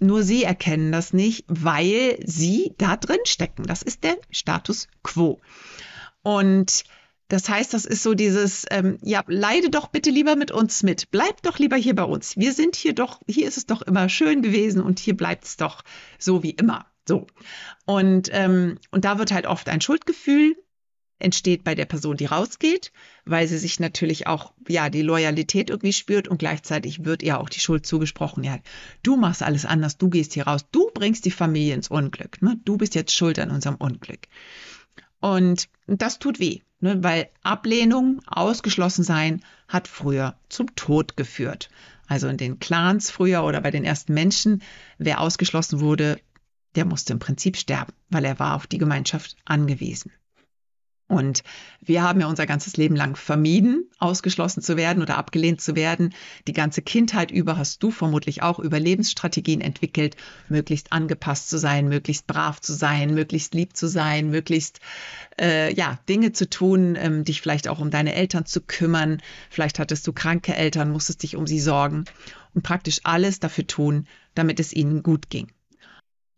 Nur 0.00 0.22
sie 0.22 0.44
erkennen 0.44 0.92
das 0.92 1.12
nicht, 1.12 1.44
weil 1.48 2.18
sie 2.24 2.72
da 2.78 2.96
drin 2.96 3.18
stecken. 3.24 3.64
Das 3.64 3.82
ist 3.82 4.04
der 4.04 4.16
Status 4.30 4.86
quo. 5.02 5.40
Und 6.22 6.84
das 7.28 7.48
heißt, 7.48 7.74
das 7.74 7.84
ist 7.84 8.02
so 8.02 8.14
dieses, 8.14 8.64
ähm, 8.70 8.98
ja, 9.02 9.22
leide 9.26 9.70
doch 9.70 9.88
bitte 9.88 10.10
lieber 10.10 10.34
mit 10.34 10.50
uns 10.50 10.82
mit. 10.82 11.10
Bleib 11.10 11.42
doch 11.42 11.58
lieber 11.58 11.76
hier 11.76 11.94
bei 11.94 12.04
uns. 12.04 12.36
Wir 12.36 12.52
sind 12.52 12.74
hier 12.74 12.94
doch, 12.94 13.20
hier 13.28 13.46
ist 13.46 13.58
es 13.58 13.66
doch 13.66 13.82
immer 13.82 14.08
schön 14.08 14.42
gewesen 14.42 14.82
und 14.82 14.98
hier 14.98 15.16
bleibt 15.16 15.44
es 15.44 15.56
doch 15.56 15.82
so 16.18 16.42
wie 16.42 16.52
immer. 16.52 16.86
So. 17.06 17.26
Und, 17.84 18.30
ähm, 18.32 18.78
und 18.90 19.04
da 19.04 19.18
wird 19.18 19.32
halt 19.32 19.46
oft 19.46 19.68
ein 19.68 19.80
Schuldgefühl 19.80 20.56
entsteht 21.18 21.64
bei 21.64 21.74
der 21.74 21.84
Person, 21.84 22.16
die 22.16 22.26
rausgeht, 22.26 22.92
weil 23.24 23.46
sie 23.48 23.58
sich 23.58 23.80
natürlich 23.80 24.26
auch, 24.26 24.52
ja, 24.68 24.88
die 24.88 25.02
Loyalität 25.02 25.68
irgendwie 25.70 25.92
spürt 25.92 26.28
und 26.28 26.38
gleichzeitig 26.38 27.04
wird 27.04 27.22
ihr 27.22 27.40
auch 27.40 27.48
die 27.48 27.60
Schuld 27.60 27.86
zugesprochen. 27.86 28.44
Ja, 28.44 28.58
du 29.02 29.16
machst 29.16 29.42
alles 29.42 29.64
anders, 29.64 29.98
du 29.98 30.08
gehst 30.08 30.34
hier 30.34 30.46
raus, 30.46 30.66
du 30.70 30.90
bringst 30.94 31.24
die 31.24 31.30
Familie 31.30 31.74
ins 31.74 31.88
Unglück, 31.88 32.40
ne? 32.40 32.60
du 32.64 32.76
bist 32.76 32.94
jetzt 32.94 33.14
schuld 33.14 33.38
an 33.38 33.50
unserem 33.50 33.76
Unglück. 33.76 34.28
Und 35.20 35.68
das 35.86 36.20
tut 36.20 36.38
weh, 36.38 36.60
ne, 36.80 37.02
weil 37.02 37.28
Ablehnung, 37.42 38.20
ausgeschlossen 38.26 39.04
sein, 39.04 39.42
hat 39.68 39.88
früher 39.88 40.36
zum 40.48 40.74
Tod 40.74 41.16
geführt. 41.16 41.70
Also 42.06 42.28
in 42.28 42.36
den 42.36 42.58
Clans 42.58 43.10
früher 43.10 43.44
oder 43.44 43.60
bei 43.60 43.70
den 43.70 43.84
ersten 43.84 44.14
Menschen, 44.14 44.62
wer 44.96 45.20
ausgeschlossen 45.20 45.80
wurde, 45.80 46.20
der 46.74 46.84
musste 46.84 47.12
im 47.12 47.18
Prinzip 47.18 47.56
sterben, 47.56 47.92
weil 48.08 48.24
er 48.24 48.38
war 48.38 48.54
auf 48.54 48.66
die 48.66 48.78
Gemeinschaft 48.78 49.36
angewiesen. 49.44 50.12
Und 51.08 51.42
wir 51.80 52.02
haben 52.02 52.20
ja 52.20 52.26
unser 52.26 52.44
ganzes 52.44 52.76
Leben 52.76 52.94
lang 52.94 53.16
vermieden, 53.16 53.88
ausgeschlossen 53.98 54.62
zu 54.62 54.76
werden 54.76 55.02
oder 55.02 55.16
abgelehnt 55.16 55.62
zu 55.62 55.74
werden. 55.74 56.14
Die 56.46 56.52
ganze 56.52 56.82
Kindheit 56.82 57.30
über 57.30 57.56
hast 57.56 57.82
du 57.82 57.90
vermutlich 57.90 58.42
auch 58.42 58.58
Überlebensstrategien 58.58 59.62
entwickelt, 59.62 60.16
möglichst 60.50 60.92
angepasst 60.92 61.48
zu 61.48 61.58
sein, 61.58 61.88
möglichst 61.88 62.26
brav 62.26 62.60
zu 62.60 62.74
sein, 62.74 63.14
möglichst 63.14 63.54
lieb 63.54 63.74
zu 63.74 63.88
sein, 63.88 64.28
möglichst 64.28 64.80
äh, 65.40 65.72
ja 65.74 65.98
Dinge 66.10 66.32
zu 66.32 66.48
tun, 66.48 66.94
ähm, 67.00 67.24
dich 67.24 67.40
vielleicht 67.40 67.68
auch 67.68 67.78
um 67.78 67.90
deine 67.90 68.14
Eltern 68.14 68.44
zu 68.44 68.60
kümmern. 68.60 69.22
Vielleicht 69.48 69.78
hattest 69.78 70.06
du 70.06 70.12
kranke 70.12 70.54
Eltern, 70.54 70.90
musstest 70.90 71.22
dich 71.22 71.36
um 71.36 71.46
sie 71.46 71.60
sorgen 71.60 72.04
und 72.54 72.62
praktisch 72.62 73.00
alles 73.04 73.40
dafür 73.40 73.66
tun, 73.66 74.06
damit 74.34 74.60
es 74.60 74.74
ihnen 74.74 75.02
gut 75.02 75.30
ging. 75.30 75.48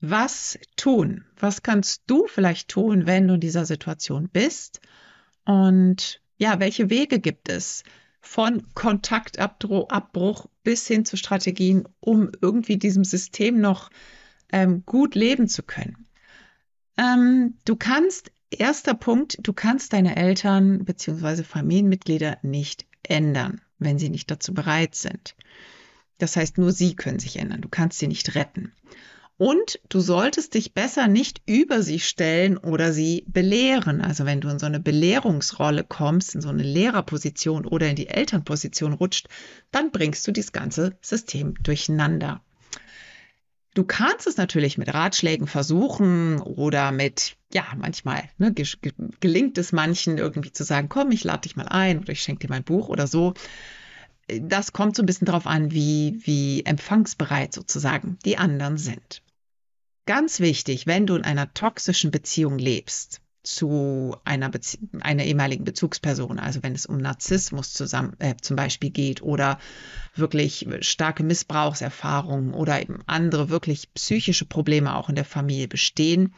Was 0.01 0.59
tun? 0.77 1.27
Was 1.39 1.63
kannst 1.63 2.03
du 2.07 2.27
vielleicht 2.27 2.69
tun, 2.69 3.07
wenn 3.07 3.29
du 3.29 3.35
in 3.35 3.41
dieser 3.41 3.67
Situation 3.67 4.29
bist? 4.33 4.81
Und 5.45 6.21
ja, 6.39 6.59
welche 6.59 6.89
Wege 6.89 7.21
gibt 7.21 7.49
es 7.49 7.85
von 8.23 8.67
Kontaktabbruch 8.75 10.47
bis 10.63 10.87
hin 10.87 11.05
zu 11.05 11.17
Strategien, 11.17 11.87
um 12.01 12.31
irgendwie 12.41 12.79
diesem 12.79 13.05
System 13.05 13.61
noch 13.61 13.91
ähm, 14.53 14.85
gut 14.87 15.15
leben 15.15 15.49
zu 15.49 15.63
können? 15.63 16.07
Ähm, 16.97 17.59
du 17.67 17.77
kannst, 17.77 18.33
erster 18.51 18.95
Punkt, 18.95 19.39
du 19.43 19.53
kannst 19.53 19.93
deine 19.93 20.17
Eltern 20.17 20.85
bzw. 20.85 21.43
Familienmitglieder 21.43 22.39
nicht 22.43 22.87
ändern, 23.03 23.61
wenn 23.79 23.99
sie 23.99 24.09
nicht 24.09 24.31
dazu 24.31 24.55
bereit 24.55 24.95
sind. 24.95 25.37
Das 26.17 26.37
heißt, 26.37 26.59
nur 26.59 26.73
sie 26.73 26.97
können 26.97 27.19
sich 27.19 27.37
ändern. 27.37 27.61
Du 27.61 27.69
kannst 27.69 27.99
sie 27.99 28.09
nicht 28.09 28.35
retten. 28.35 28.73
Und 29.41 29.81
du 29.89 30.01
solltest 30.01 30.53
dich 30.53 30.75
besser 30.75 31.09
nicht 31.09 31.41
über 31.47 31.83
sie 31.83 31.99
stellen 31.99 32.59
oder 32.59 32.93
sie 32.93 33.25
belehren. 33.27 34.03
Also 34.03 34.27
wenn 34.27 34.43
du 34.43 34.51
in 34.51 34.59
so 34.59 34.67
eine 34.67 34.81
Belehrungsrolle 34.81 35.83
kommst, 35.83 36.35
in 36.35 36.43
so 36.43 36.51
eine 36.51 36.63
Lehrerposition 36.63 37.65
oder 37.65 37.89
in 37.89 37.97
die 37.97 38.09
Elternposition 38.09 38.93
rutscht, 38.93 39.29
dann 39.71 39.93
bringst 39.93 40.29
du 40.29 40.33
dieses 40.33 40.53
ganze 40.53 40.99
System 41.01 41.55
durcheinander. 41.63 42.43
Du 43.73 43.85
kannst 43.85 44.27
es 44.27 44.37
natürlich 44.37 44.77
mit 44.77 44.93
Ratschlägen 44.93 45.47
versuchen 45.47 46.43
oder 46.43 46.93
mit, 46.93 47.39
ja, 47.51 47.65
manchmal 47.79 48.25
ne, 48.37 48.53
gelingt 49.21 49.57
es 49.57 49.73
manchen 49.73 50.19
irgendwie 50.19 50.53
zu 50.53 50.65
sagen, 50.65 50.91
komm, 50.91 51.13
ich 51.13 51.25
lade 51.25 51.49
dich 51.49 51.57
mal 51.57 51.67
ein 51.67 52.01
oder 52.01 52.13
ich 52.13 52.23
schenke 52.23 52.47
dir 52.47 52.53
mein 52.53 52.65
Buch 52.65 52.91
oder 52.91 53.07
so. 53.07 53.33
Das 54.29 54.75
kommt 54.75 54.97
so 54.97 55.03
ein 55.03 55.07
bisschen 55.07 55.25
darauf 55.25 55.47
an, 55.47 55.71
wie, 55.71 56.21
wie 56.25 56.63
empfangsbereit 56.67 57.55
sozusagen 57.55 58.19
die 58.27 58.37
anderen 58.37 58.77
sind. 58.77 59.23
Ganz 60.11 60.41
wichtig, 60.41 60.89
wenn 60.89 61.07
du 61.07 61.15
in 61.15 61.23
einer 61.23 61.55
toxischen 61.55 62.11
Beziehung 62.11 62.59
lebst 62.59 63.21
zu 63.45 64.17
einer, 64.25 64.49
Bezie 64.49 64.81
einer 65.03 65.23
ehemaligen 65.23 65.63
Bezugsperson, 65.63 66.41
also 66.41 66.65
wenn 66.65 66.75
es 66.75 66.85
um 66.85 66.99
Narzissmus 66.99 67.73
zusammen, 67.75 68.17
äh, 68.19 68.35
zum 68.43 68.57
Beispiel 68.57 68.91
geht 68.91 69.23
oder 69.23 69.61
wirklich 70.17 70.67
starke 70.81 71.23
Missbrauchserfahrungen 71.23 72.55
oder 72.55 72.83
eben 72.83 73.05
andere 73.07 73.51
wirklich 73.51 73.95
psychische 73.95 74.47
Probleme 74.47 74.97
auch 74.97 75.09
in 75.11 75.15
der 75.15 75.25
Familie 75.25 75.69
bestehen, 75.69 76.35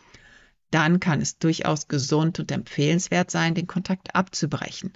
dann 0.71 1.01
kann 1.01 1.23
es 1.23 1.39
durchaus 1.39 1.89
gesund 1.89 2.41
und 2.41 2.53
empfehlenswert 2.53 3.31
sein, 3.31 3.55
den 3.55 3.69
Kontakt 3.69 4.15
abzubrechen. 4.15 4.93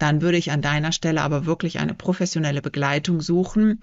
Dann 0.00 0.20
würde 0.20 0.38
ich 0.38 0.50
an 0.50 0.62
deiner 0.62 0.90
Stelle 0.90 1.22
aber 1.22 1.46
wirklich 1.46 1.78
eine 1.78 1.94
professionelle 1.94 2.60
Begleitung 2.60 3.20
suchen, 3.20 3.82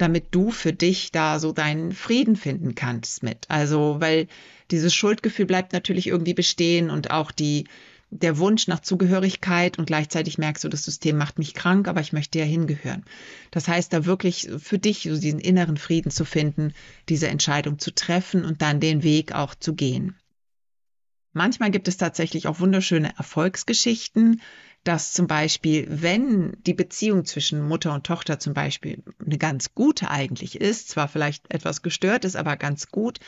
damit 0.00 0.28
du 0.30 0.50
für 0.50 0.72
dich 0.72 1.12
da 1.12 1.38
so 1.38 1.52
deinen 1.52 1.92
Frieden 1.92 2.36
finden 2.36 2.74
kannst 2.74 3.22
mit. 3.22 3.44
Also, 3.48 3.96
weil 4.00 4.28
dieses 4.70 4.94
Schuldgefühl 4.94 5.46
bleibt 5.46 5.72
natürlich 5.72 6.06
irgendwie 6.06 6.34
bestehen 6.34 6.88
und 6.90 7.10
auch 7.10 7.30
die, 7.30 7.64
der 8.10 8.38
Wunsch 8.38 8.66
nach 8.66 8.80
Zugehörigkeit 8.80 9.78
und 9.78 9.84
gleichzeitig 9.84 10.38
merkst 10.38 10.64
du, 10.64 10.68
das 10.68 10.84
System 10.84 11.18
macht 11.18 11.38
mich 11.38 11.54
krank, 11.54 11.86
aber 11.86 12.00
ich 12.00 12.12
möchte 12.12 12.38
ja 12.38 12.44
hingehören. 12.44 13.04
Das 13.50 13.68
heißt, 13.68 13.92
da 13.92 14.06
wirklich 14.06 14.48
für 14.58 14.78
dich 14.78 15.02
so 15.02 15.20
diesen 15.20 15.40
inneren 15.40 15.76
Frieden 15.76 16.10
zu 16.10 16.24
finden, 16.24 16.72
diese 17.08 17.28
Entscheidung 17.28 17.78
zu 17.78 17.94
treffen 17.94 18.44
und 18.44 18.62
dann 18.62 18.80
den 18.80 19.02
Weg 19.02 19.32
auch 19.32 19.54
zu 19.54 19.74
gehen. 19.74 20.16
Manchmal 21.32 21.70
gibt 21.70 21.86
es 21.86 21.96
tatsächlich 21.96 22.48
auch 22.48 22.58
wunderschöne 22.58 23.16
Erfolgsgeschichten, 23.16 24.40
dass 24.84 25.12
zum 25.12 25.26
Beispiel, 25.26 25.86
wenn 25.88 26.56
die 26.64 26.74
Beziehung 26.74 27.24
zwischen 27.24 27.66
Mutter 27.66 27.92
und 27.92 28.06
Tochter 28.06 28.38
zum 28.38 28.54
Beispiel 28.54 29.02
eine 29.24 29.38
ganz 29.38 29.74
gute 29.74 30.10
eigentlich 30.10 30.60
ist, 30.60 30.88
zwar 30.88 31.08
vielleicht 31.08 31.52
etwas 31.52 31.82
gestört 31.82 32.24
ist, 32.24 32.36
aber 32.36 32.56
ganz 32.56 32.88
gut, 32.88 33.20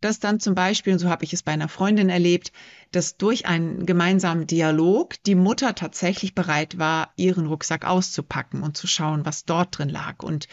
dass 0.00 0.18
dann 0.18 0.40
zum 0.40 0.54
Beispiel, 0.54 0.94
und 0.94 0.98
so 0.98 1.10
habe 1.10 1.24
ich 1.24 1.32
es 1.32 1.42
bei 1.42 1.52
einer 1.52 1.68
Freundin 1.68 2.08
erlebt, 2.08 2.52
dass 2.90 3.18
durch 3.18 3.46
einen 3.46 3.86
gemeinsamen 3.86 4.46
Dialog 4.46 5.22
die 5.24 5.34
Mutter 5.34 5.74
tatsächlich 5.74 6.34
bereit 6.34 6.78
war, 6.78 7.12
ihren 7.16 7.46
Rucksack 7.46 7.84
auszupacken 7.84 8.62
und 8.62 8.76
zu 8.76 8.86
schauen, 8.86 9.26
was 9.26 9.44
dort 9.44 9.78
drin 9.78 9.90
lag. 9.90 10.22
Und 10.22 10.48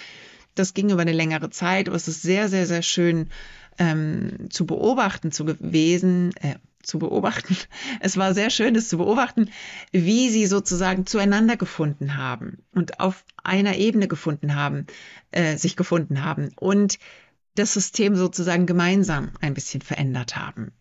das 0.54 0.74
ging 0.74 0.90
über 0.90 1.02
eine 1.02 1.14
längere 1.14 1.50
Zeit, 1.50 1.88
aber 1.88 1.96
es 1.96 2.08
ist 2.08 2.22
sehr, 2.22 2.50
sehr, 2.50 2.68
sehr 2.68 2.82
schön 2.82 3.30
ähm, 3.80 4.50
zu 4.50 4.66
beobachten 4.66 5.32
zu 5.32 5.46
gewesen, 5.46 6.36
äh, 6.38 6.56
zu 6.88 7.00
beobachten. 7.00 7.56
Es 8.00 8.18
war 8.18 8.34
sehr 8.34 8.50
schön, 8.50 8.76
es 8.76 8.90
zu 8.90 8.98
beobachten, 8.98 9.50
wie 9.92 10.30
sie 10.30 10.48
sozusagen 10.48 11.06
zueinander 11.06 11.58
gefunden 11.58 12.18
haben 12.18 12.64
und 12.74 13.00
auf 13.00 13.24
einer 13.44 13.78
Ebene 13.78 14.08
gefunden 14.08 14.56
haben, 14.56 14.88
äh, 15.32 15.58
sich 15.58 15.76
gefunden 15.76 16.24
haben 16.24 16.50
und 16.56 16.98
das 17.56 17.74
System 17.74 18.16
sozusagen 18.16 18.66
gemeinsam 18.66 19.32
ein 19.42 19.54
bisschen 19.54 19.82
verändert 19.82 20.36
haben. 20.36 20.72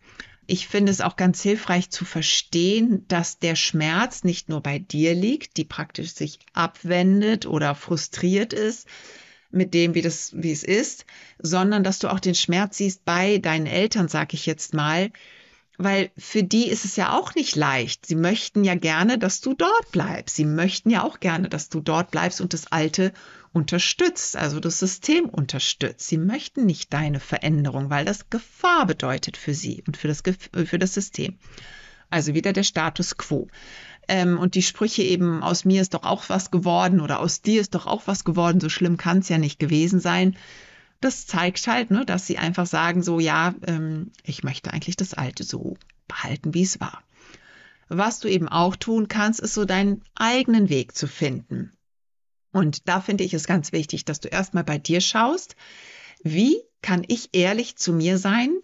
Ich 0.45 0.67
finde 0.67 0.91
es 0.91 1.01
auch 1.01 1.17
ganz 1.17 1.41
hilfreich 1.41 1.89
zu 1.89 2.05
verstehen, 2.05 3.05
dass 3.09 3.39
der 3.39 3.55
Schmerz 3.55 4.23
nicht 4.23 4.47
nur 4.47 4.61
bei 4.61 4.79
dir 4.79 5.13
liegt, 5.13 5.57
die 5.57 5.65
praktisch 5.65 6.13
sich 6.13 6.39
abwendet 6.53 7.45
oder 7.45 7.75
frustriert 7.75 8.53
ist 8.53 8.87
mit 9.49 9.73
dem, 9.73 9.93
wie 9.93 10.01
das, 10.01 10.31
wie 10.35 10.51
es 10.51 10.63
ist, 10.63 11.05
sondern 11.39 11.83
dass 11.83 11.99
du 11.99 12.09
auch 12.09 12.19
den 12.19 12.35
Schmerz 12.35 12.77
siehst 12.77 13.03
bei 13.03 13.39
deinen 13.39 13.65
Eltern, 13.65 14.07
sag 14.07 14.33
ich 14.33 14.45
jetzt 14.45 14.73
mal, 14.73 15.11
weil 15.77 16.09
für 16.17 16.43
die 16.43 16.67
ist 16.67 16.85
es 16.85 16.95
ja 16.95 17.17
auch 17.17 17.35
nicht 17.35 17.55
leicht. 17.55 18.05
Sie 18.05 18.15
möchten 18.15 18.63
ja 18.63 18.75
gerne, 18.75 19.19
dass 19.19 19.41
du 19.41 19.53
dort 19.53 19.91
bleibst. 19.91 20.35
Sie 20.35 20.45
möchten 20.45 20.89
ja 20.89 21.03
auch 21.03 21.19
gerne, 21.19 21.49
dass 21.49 21.69
du 21.69 21.81
dort 21.81 22.11
bleibst 22.11 22.41
und 22.41 22.53
das 22.53 22.71
Alte 22.71 23.13
unterstützt, 23.53 24.35
also 24.35 24.59
das 24.59 24.79
System 24.79 25.25
unterstützt. 25.29 26.07
Sie 26.07 26.17
möchten 26.17 26.65
nicht 26.65 26.93
deine 26.93 27.19
Veränderung, 27.19 27.89
weil 27.89 28.05
das 28.05 28.29
Gefahr 28.29 28.85
bedeutet 28.85 29.37
für 29.37 29.53
sie 29.53 29.83
und 29.85 29.97
für 29.97 30.07
das, 30.07 30.23
für 30.65 30.79
das 30.79 30.93
System. 30.93 31.37
Also 32.09 32.33
wieder 32.33 32.53
der 32.53 32.63
Status 32.63 33.17
quo. 33.17 33.47
Ähm, 34.07 34.39
und 34.39 34.55
die 34.55 34.61
Sprüche 34.61 35.03
eben, 35.03 35.43
aus 35.43 35.65
mir 35.65 35.81
ist 35.81 35.93
doch 35.93 36.03
auch 36.03 36.29
was 36.29 36.49
geworden 36.49 37.01
oder 37.01 37.19
aus 37.19 37.41
dir 37.41 37.61
ist 37.61 37.75
doch 37.75 37.85
auch 37.85 38.03
was 38.05 38.23
geworden, 38.23 38.59
so 38.59 38.69
schlimm 38.69 38.97
kann 38.97 39.19
es 39.19 39.29
ja 39.29 39.37
nicht 39.37 39.59
gewesen 39.59 39.99
sein 39.99 40.35
das 41.01 41.27
zeigt 41.27 41.65
halt, 41.67 41.91
ne, 41.91 42.05
dass 42.05 42.27
sie 42.27 42.37
einfach 42.37 42.65
sagen, 42.65 43.03
so 43.03 43.19
ja, 43.19 43.53
ähm, 43.65 44.11
ich 44.23 44.43
möchte 44.43 44.71
eigentlich 44.73 44.95
das 44.95 45.13
Alte 45.13 45.43
so 45.43 45.77
behalten, 46.07 46.53
wie 46.53 46.63
es 46.63 46.79
war. 46.79 47.03
Was 47.89 48.19
du 48.19 48.27
eben 48.27 48.49
auch 48.49 48.75
tun 48.75 49.07
kannst, 49.07 49.39
ist 49.39 49.53
so 49.53 49.65
deinen 49.65 50.03
eigenen 50.15 50.69
Weg 50.69 50.95
zu 50.95 51.07
finden. 51.07 51.77
Und 52.51 52.87
da 52.87 53.01
finde 53.01 53.23
ich 53.23 53.33
es 53.33 53.45
ganz 53.45 53.71
wichtig, 53.71 54.05
dass 54.05 54.19
du 54.19 54.27
erstmal 54.29 54.63
bei 54.63 54.77
dir 54.77 55.01
schaust, 55.01 55.55
wie 56.23 56.57
kann 56.81 57.03
ich 57.07 57.29
ehrlich 57.33 57.75
zu 57.75 57.93
mir 57.93 58.17
sein 58.17 58.57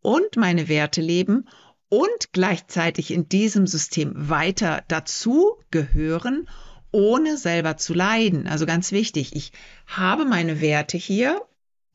und 0.00 0.36
meine 0.36 0.68
Werte 0.68 1.00
leben 1.00 1.48
und 1.88 2.32
gleichzeitig 2.32 3.10
in 3.10 3.28
diesem 3.28 3.66
System 3.66 4.12
weiter 4.14 4.84
dazu 4.88 5.56
gehören, 5.70 6.48
ohne 6.92 7.36
selber 7.36 7.76
zu 7.76 7.94
leiden. 7.94 8.46
Also 8.46 8.66
ganz 8.66 8.92
wichtig, 8.92 9.34
ich 9.34 9.52
habe 9.86 10.24
meine 10.24 10.60
Werte 10.60 10.98
hier 10.98 11.40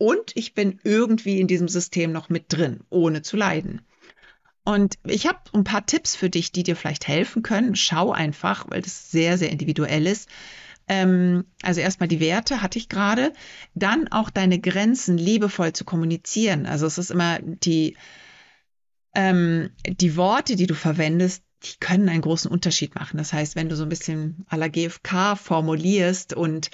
und 0.03 0.33
ich 0.35 0.53
bin 0.53 0.81
irgendwie 0.83 1.39
in 1.39 1.47
diesem 1.47 1.69
System 1.69 2.11
noch 2.11 2.27
mit 2.27 2.51
drin, 2.51 2.81
ohne 2.89 3.21
zu 3.21 3.37
leiden. 3.37 3.81
Und 4.65 4.95
ich 5.05 5.27
habe 5.27 5.39
ein 5.53 5.63
paar 5.63 5.85
Tipps 5.85 6.13
für 6.13 6.29
dich, 6.29 6.51
die 6.51 6.63
dir 6.63 6.75
vielleicht 6.75 7.07
helfen 7.07 7.41
können. 7.41 7.77
Schau 7.77 8.11
einfach, 8.11 8.65
weil 8.69 8.81
das 8.81 9.11
sehr, 9.11 9.37
sehr 9.37 9.49
individuell 9.49 10.05
ist. 10.05 10.27
Ähm, 10.89 11.45
also 11.61 11.79
erstmal 11.79 12.09
die 12.09 12.19
Werte 12.19 12.61
hatte 12.61 12.79
ich 12.79 12.89
gerade. 12.89 13.31
Dann 13.75 14.09
auch 14.09 14.29
deine 14.29 14.59
Grenzen 14.59 15.17
liebevoll 15.17 15.71
zu 15.71 15.85
kommunizieren. 15.85 16.65
Also 16.65 16.85
es 16.85 16.97
ist 16.97 17.09
immer 17.09 17.39
die, 17.41 17.95
ähm, 19.15 19.69
die 19.87 20.17
Worte, 20.17 20.57
die 20.57 20.67
du 20.67 20.75
verwendest, 20.75 21.43
die 21.63 21.78
können 21.80 22.10
einen 22.10 22.21
großen 22.21 22.52
Unterschied 22.52 22.95
machen. 22.95 23.17
Das 23.17 23.34
heißt, 23.34 23.56
wenn 23.56 23.69
du 23.69 23.76
so 23.76 23.84
ein 23.84 23.89
bisschen 23.89 24.45
à 24.49 24.58
la 24.58 24.67
GFK 24.67 25.36
formulierst 25.36 26.34
und 26.34 26.69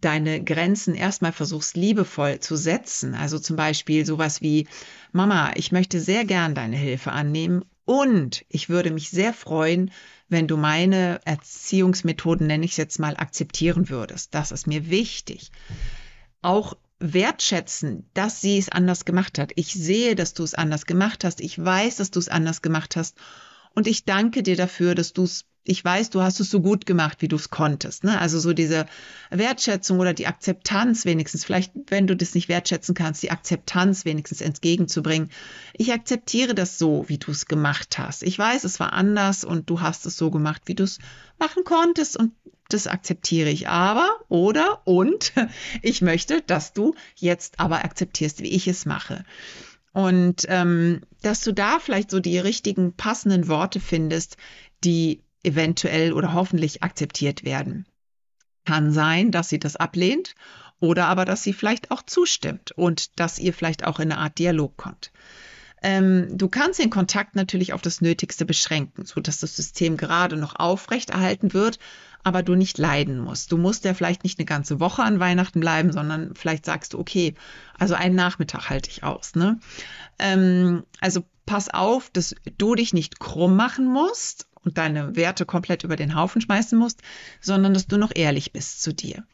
deine 0.00 0.42
Grenzen 0.42 0.94
erstmal 0.94 1.32
versuchst 1.32 1.76
liebevoll 1.76 2.40
zu 2.40 2.56
setzen, 2.56 3.14
also 3.14 3.38
zum 3.38 3.56
Beispiel 3.56 4.04
sowas 4.04 4.40
wie, 4.40 4.66
Mama, 5.12 5.52
ich 5.54 5.70
möchte 5.70 6.00
sehr 6.00 6.24
gern 6.24 6.54
deine 6.54 6.76
Hilfe 6.76 7.12
annehmen 7.12 7.64
und 7.84 8.44
ich 8.48 8.68
würde 8.68 8.90
mich 8.90 9.10
sehr 9.10 9.32
freuen, 9.32 9.90
wenn 10.28 10.48
du 10.48 10.56
meine 10.56 11.20
Erziehungsmethoden, 11.24 12.46
nenne 12.46 12.64
ich 12.64 12.72
es 12.72 12.76
jetzt 12.78 12.98
mal, 12.98 13.16
akzeptieren 13.16 13.88
würdest. 13.90 14.34
Das 14.34 14.50
ist 14.50 14.66
mir 14.66 14.90
wichtig. 14.90 15.52
Auch 16.40 16.74
wertschätzen, 16.98 18.08
dass 18.14 18.40
sie 18.40 18.58
es 18.58 18.68
anders 18.68 19.04
gemacht 19.04 19.38
hat. 19.38 19.52
Ich 19.56 19.74
sehe, 19.74 20.14
dass 20.14 20.34
du 20.34 20.42
es 20.42 20.54
anders 20.54 20.86
gemacht 20.86 21.24
hast. 21.24 21.40
Ich 21.40 21.62
weiß, 21.62 21.96
dass 21.96 22.10
du 22.10 22.18
es 22.18 22.28
anders 22.28 22.62
gemacht 22.62 22.96
hast. 22.96 23.16
Und 23.74 23.86
ich 23.86 24.04
danke 24.04 24.42
dir 24.42 24.56
dafür, 24.56 24.94
dass 24.94 25.12
du 25.12 25.24
es 25.24 25.44
ich 25.64 25.84
weiß, 25.84 26.10
du 26.10 26.22
hast 26.22 26.40
es 26.40 26.50
so 26.50 26.60
gut 26.60 26.86
gemacht, 26.86 27.18
wie 27.20 27.28
du 27.28 27.36
es 27.36 27.50
konntest. 27.50 28.02
Ne? 28.02 28.20
Also 28.20 28.40
so 28.40 28.52
diese 28.52 28.86
Wertschätzung 29.30 30.00
oder 30.00 30.12
die 30.12 30.26
Akzeptanz 30.26 31.04
wenigstens, 31.04 31.44
vielleicht 31.44 31.72
wenn 31.86 32.08
du 32.08 32.16
das 32.16 32.34
nicht 32.34 32.48
wertschätzen 32.48 32.94
kannst, 32.94 33.22
die 33.22 33.30
Akzeptanz 33.30 34.04
wenigstens 34.04 34.40
entgegenzubringen. 34.40 35.30
Ich 35.74 35.92
akzeptiere 35.92 36.54
das 36.54 36.78
so, 36.78 37.04
wie 37.08 37.18
du 37.18 37.30
es 37.30 37.46
gemacht 37.46 37.96
hast. 37.98 38.24
Ich 38.24 38.36
weiß, 38.36 38.64
es 38.64 38.80
war 38.80 38.92
anders 38.92 39.44
und 39.44 39.70
du 39.70 39.80
hast 39.80 40.04
es 40.04 40.16
so 40.16 40.32
gemacht, 40.32 40.62
wie 40.66 40.74
du 40.74 40.82
es 40.82 40.98
machen 41.38 41.62
konntest 41.62 42.16
und 42.16 42.32
das 42.68 42.88
akzeptiere 42.88 43.50
ich 43.50 43.68
aber 43.68 44.08
oder 44.28 44.80
und 44.84 45.32
ich 45.82 46.02
möchte, 46.02 46.40
dass 46.40 46.72
du 46.72 46.94
jetzt 47.14 47.60
aber 47.60 47.84
akzeptierst, 47.84 48.42
wie 48.42 48.48
ich 48.48 48.66
es 48.66 48.84
mache. 48.84 49.24
Und 49.92 50.46
ähm, 50.48 51.02
dass 51.22 51.40
du 51.42 51.52
da 51.52 51.78
vielleicht 51.78 52.10
so 52.10 52.20
die 52.20 52.38
richtigen 52.38 52.94
passenden 52.94 53.48
Worte 53.48 53.80
findest, 53.80 54.36
die 54.84 55.22
eventuell 55.42 56.12
oder 56.12 56.34
hoffentlich 56.34 56.82
akzeptiert 56.82 57.44
werden. 57.44 57.86
Kann 58.64 58.92
sein, 58.92 59.30
dass 59.30 59.48
sie 59.48 59.58
das 59.58 59.76
ablehnt 59.76 60.34
oder 60.78 61.06
aber, 61.06 61.24
dass 61.24 61.42
sie 61.42 61.52
vielleicht 61.52 61.90
auch 61.90 62.02
zustimmt 62.02 62.72
und 62.72 63.18
dass 63.18 63.38
ihr 63.38 63.52
vielleicht 63.52 63.84
auch 63.84 63.98
in 63.98 64.12
eine 64.12 64.20
Art 64.20 64.38
Dialog 64.38 64.76
kommt. 64.76 65.12
Ähm, 65.82 66.38
du 66.38 66.48
kannst 66.48 66.78
den 66.78 66.90
Kontakt 66.90 67.34
natürlich 67.34 67.72
auf 67.72 67.82
das 67.82 68.00
Nötigste 68.00 68.44
beschränken, 68.44 69.04
so 69.04 69.20
dass 69.20 69.40
das 69.40 69.56
System 69.56 69.96
gerade 69.96 70.36
noch 70.36 70.54
aufrechterhalten 70.56 71.54
wird, 71.54 71.80
aber 72.24 72.42
du 72.42 72.54
nicht 72.54 72.78
leiden 72.78 73.18
musst. 73.18 73.52
Du 73.52 73.58
musst 73.58 73.84
ja 73.84 73.94
vielleicht 73.94 74.24
nicht 74.24 74.38
eine 74.38 74.46
ganze 74.46 74.80
Woche 74.80 75.02
an 75.02 75.20
Weihnachten 75.20 75.60
bleiben, 75.60 75.92
sondern 75.92 76.34
vielleicht 76.34 76.64
sagst 76.64 76.92
du, 76.92 76.98
okay, 76.98 77.34
also 77.78 77.94
einen 77.94 78.14
Nachmittag 78.14 78.70
halte 78.70 78.90
ich 78.90 79.02
aus. 79.02 79.34
Ne? 79.34 79.58
Ähm, 80.18 80.84
also 81.00 81.24
pass 81.46 81.68
auf, 81.68 82.10
dass 82.10 82.34
du 82.58 82.74
dich 82.74 82.92
nicht 82.92 83.18
krumm 83.18 83.56
machen 83.56 83.86
musst 83.86 84.46
und 84.64 84.78
deine 84.78 85.16
Werte 85.16 85.44
komplett 85.44 85.84
über 85.84 85.96
den 85.96 86.14
Haufen 86.14 86.40
schmeißen 86.40 86.78
musst, 86.78 87.02
sondern 87.40 87.74
dass 87.74 87.86
du 87.86 87.98
noch 87.98 88.12
ehrlich 88.14 88.52
bist 88.52 88.82
zu 88.82 88.94
dir. 88.94 89.24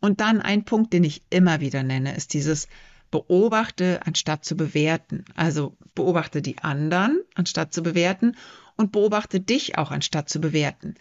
Und 0.00 0.20
dann 0.20 0.40
ein 0.40 0.64
Punkt, 0.64 0.92
den 0.92 1.04
ich 1.04 1.22
immer 1.30 1.60
wieder 1.60 1.84
nenne, 1.84 2.16
ist 2.16 2.34
dieses 2.34 2.66
beobachte 3.12 4.00
anstatt 4.04 4.44
zu 4.44 4.56
bewerten. 4.56 5.24
Also 5.36 5.76
beobachte 5.94 6.42
die 6.42 6.58
anderen 6.58 7.20
anstatt 7.34 7.72
zu 7.72 7.82
bewerten 7.82 8.36
und 8.76 8.90
beobachte 8.90 9.38
dich 9.38 9.78
auch 9.78 9.92
anstatt 9.92 10.28
zu 10.28 10.40
bewerten. 10.40 10.96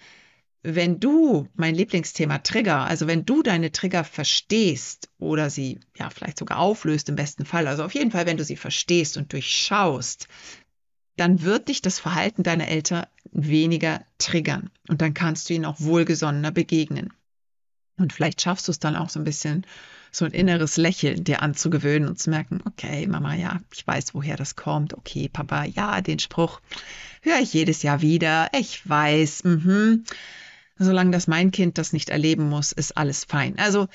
Wenn 0.63 0.99
du, 0.99 1.47
mein 1.55 1.73
Lieblingsthema 1.73 2.39
Trigger, 2.39 2.85
also 2.85 3.07
wenn 3.07 3.25
du 3.25 3.41
deine 3.41 3.71
Trigger 3.71 4.03
verstehst 4.03 5.09
oder 5.17 5.49
sie 5.49 5.79
ja 5.97 6.09
vielleicht 6.11 6.37
sogar 6.37 6.59
auflöst 6.59 7.09
im 7.09 7.15
besten 7.15 7.45
Fall, 7.45 7.67
also 7.67 7.83
auf 7.83 7.95
jeden 7.95 8.11
Fall, 8.11 8.27
wenn 8.27 8.37
du 8.37 8.43
sie 8.43 8.57
verstehst 8.57 9.17
und 9.17 9.33
durchschaust, 9.33 10.27
dann 11.17 11.41
wird 11.41 11.67
dich 11.67 11.81
das 11.81 11.99
Verhalten 11.99 12.43
deiner 12.43 12.67
Eltern 12.67 13.07
weniger 13.31 14.05
triggern 14.19 14.69
und 14.87 15.01
dann 15.01 15.13
kannst 15.13 15.49
du 15.49 15.53
ihnen 15.53 15.65
auch 15.65 15.79
wohlgesonnener 15.79 16.51
begegnen. 16.51 17.11
Und 17.97 18.13
vielleicht 18.13 18.41
schaffst 18.41 18.67
du 18.67 18.71
es 18.71 18.79
dann 18.79 18.95
auch 18.95 19.09
so 19.09 19.19
ein 19.19 19.25
bisschen, 19.25 19.65
so 20.11 20.25
ein 20.25 20.31
inneres 20.31 20.77
Lächeln 20.77 21.23
dir 21.23 21.41
anzugewöhnen 21.41 22.09
und 22.09 22.19
zu 22.19 22.29
merken, 22.29 22.61
okay, 22.65 23.07
Mama, 23.07 23.33
ja, 23.35 23.61
ich 23.73 23.85
weiß, 23.85 24.13
woher 24.13 24.35
das 24.35 24.55
kommt. 24.55 24.93
Okay, 24.93 25.29
Papa, 25.29 25.63
ja, 25.65 26.01
den 26.01 26.19
Spruch 26.19 26.59
höre 27.21 27.39
ich 27.39 27.53
jedes 27.53 27.81
Jahr 27.83 28.01
wieder. 28.01 28.49
Ich 28.53 28.87
weiß, 28.87 29.43
mhm. 29.45 30.03
Solange 30.77 31.11
das 31.11 31.27
mein 31.27 31.51
Kind 31.51 31.77
das 31.77 31.93
nicht 31.93 32.09
erleben 32.09 32.49
muss, 32.49 32.71
ist 32.71 32.97
alles 32.97 33.23
fein. 33.25 33.57
Also 33.57 33.87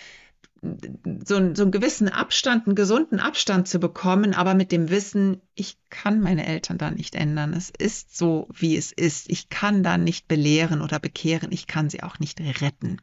so, 0.62 1.54
so 1.54 1.62
einen 1.62 1.70
gewissen 1.70 2.08
Abstand, 2.08 2.66
einen 2.66 2.74
gesunden 2.74 3.20
Abstand 3.20 3.68
zu 3.68 3.78
bekommen, 3.78 4.34
aber 4.34 4.54
mit 4.54 4.72
dem 4.72 4.90
Wissen, 4.90 5.40
ich 5.54 5.76
kann 5.90 6.20
meine 6.20 6.46
Eltern 6.46 6.78
da 6.78 6.90
nicht 6.90 7.14
ändern. 7.14 7.52
Es 7.52 7.70
ist 7.70 8.16
so, 8.16 8.48
wie 8.52 8.76
es 8.76 8.92
ist. 8.92 9.30
Ich 9.30 9.48
kann 9.48 9.82
da 9.82 9.98
nicht 9.98 10.28
belehren 10.28 10.80
oder 10.80 10.98
bekehren. 10.98 11.52
Ich 11.52 11.66
kann 11.66 11.90
sie 11.90 12.02
auch 12.02 12.18
nicht 12.18 12.40
retten. 12.40 12.98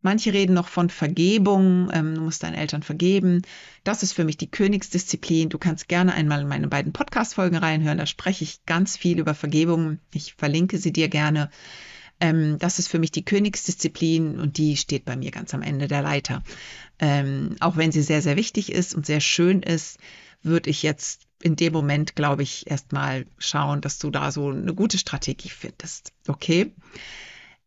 Manche 0.00 0.34
reden 0.34 0.52
noch 0.52 0.68
von 0.68 0.90
Vergebung. 0.90 1.90
Ähm, 1.90 2.14
du 2.14 2.20
musst 2.20 2.42
deinen 2.42 2.54
Eltern 2.54 2.82
vergeben. 2.82 3.40
Das 3.84 4.02
ist 4.02 4.12
für 4.12 4.24
mich 4.24 4.36
die 4.36 4.50
Königsdisziplin. 4.50 5.48
Du 5.48 5.58
kannst 5.58 5.88
gerne 5.88 6.12
einmal 6.12 6.42
in 6.42 6.48
meine 6.48 6.68
beiden 6.68 6.92
Podcast-Folgen 6.92 7.56
reinhören. 7.56 7.96
Da 7.96 8.04
spreche 8.04 8.44
ich 8.44 8.66
ganz 8.66 8.98
viel 8.98 9.18
über 9.18 9.34
Vergebung. 9.34 9.98
Ich 10.12 10.34
verlinke 10.34 10.76
sie 10.76 10.92
dir 10.92 11.08
gerne. 11.08 11.48
Ähm, 12.24 12.58
das 12.58 12.78
ist 12.78 12.88
für 12.88 12.98
mich 12.98 13.12
die 13.12 13.24
Königsdisziplin 13.24 14.40
und 14.40 14.56
die 14.56 14.78
steht 14.78 15.04
bei 15.04 15.14
mir 15.14 15.30
ganz 15.30 15.52
am 15.52 15.60
Ende 15.60 15.88
der 15.88 16.00
Leiter. 16.00 16.42
Ähm, 16.98 17.56
auch 17.60 17.76
wenn 17.76 17.92
sie 17.92 18.00
sehr, 18.00 18.22
sehr 18.22 18.36
wichtig 18.36 18.72
ist 18.72 18.94
und 18.94 19.04
sehr 19.04 19.20
schön 19.20 19.62
ist, 19.62 19.98
würde 20.42 20.70
ich 20.70 20.82
jetzt 20.82 21.22
in 21.42 21.54
dem 21.54 21.74
Moment, 21.74 22.16
glaube 22.16 22.42
ich, 22.42 22.70
erstmal 22.70 23.26
schauen, 23.36 23.82
dass 23.82 23.98
du 23.98 24.10
da 24.10 24.32
so 24.32 24.48
eine 24.48 24.72
gute 24.72 24.96
Strategie 24.96 25.50
findest. 25.50 26.12
Okay? 26.26 26.72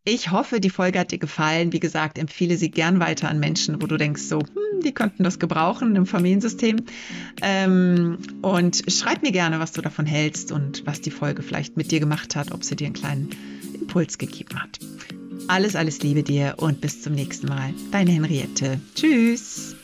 Ich 0.03 0.31
hoffe, 0.31 0.59
die 0.59 0.71
Folge 0.71 0.97
hat 0.97 1.11
dir 1.11 1.19
gefallen. 1.19 1.71
Wie 1.71 1.79
gesagt, 1.79 2.17
empfehle 2.17 2.57
sie 2.57 2.71
gern 2.71 2.99
weiter 2.99 3.29
an 3.29 3.39
Menschen, 3.39 3.79
wo 3.79 3.85
du 3.85 3.97
denkst, 3.97 4.23
so, 4.23 4.39
hm, 4.39 4.81
die 4.83 4.93
könnten 4.93 5.23
das 5.23 5.37
gebrauchen 5.37 5.95
im 5.95 6.07
Familiensystem. 6.07 6.77
Ähm, 7.43 8.17
und 8.41 8.83
schreib 8.87 9.21
mir 9.21 9.33
gerne, 9.33 9.59
was 9.59 9.73
du 9.73 9.81
davon 9.81 10.07
hältst 10.07 10.51
und 10.51 10.87
was 10.87 11.01
die 11.01 11.11
Folge 11.11 11.43
vielleicht 11.43 11.77
mit 11.77 11.91
dir 11.91 11.99
gemacht 11.99 12.35
hat, 12.35 12.53
ob 12.53 12.63
sie 12.63 12.75
dir 12.75 12.85
einen 12.85 12.95
kleinen 12.95 13.29
Impuls 13.87 14.17
gegeben 14.17 14.61
hat. 14.61 14.79
Alles, 15.47 15.77
alles 15.77 16.01
Liebe 16.03 16.21
dir 16.21 16.55
und 16.57 16.81
bis 16.81 17.01
zum 17.01 17.13
nächsten 17.13 17.47
Mal. 17.47 17.73
Deine 17.91 18.11
Henriette. 18.11 18.81
Tschüss. 18.95 19.77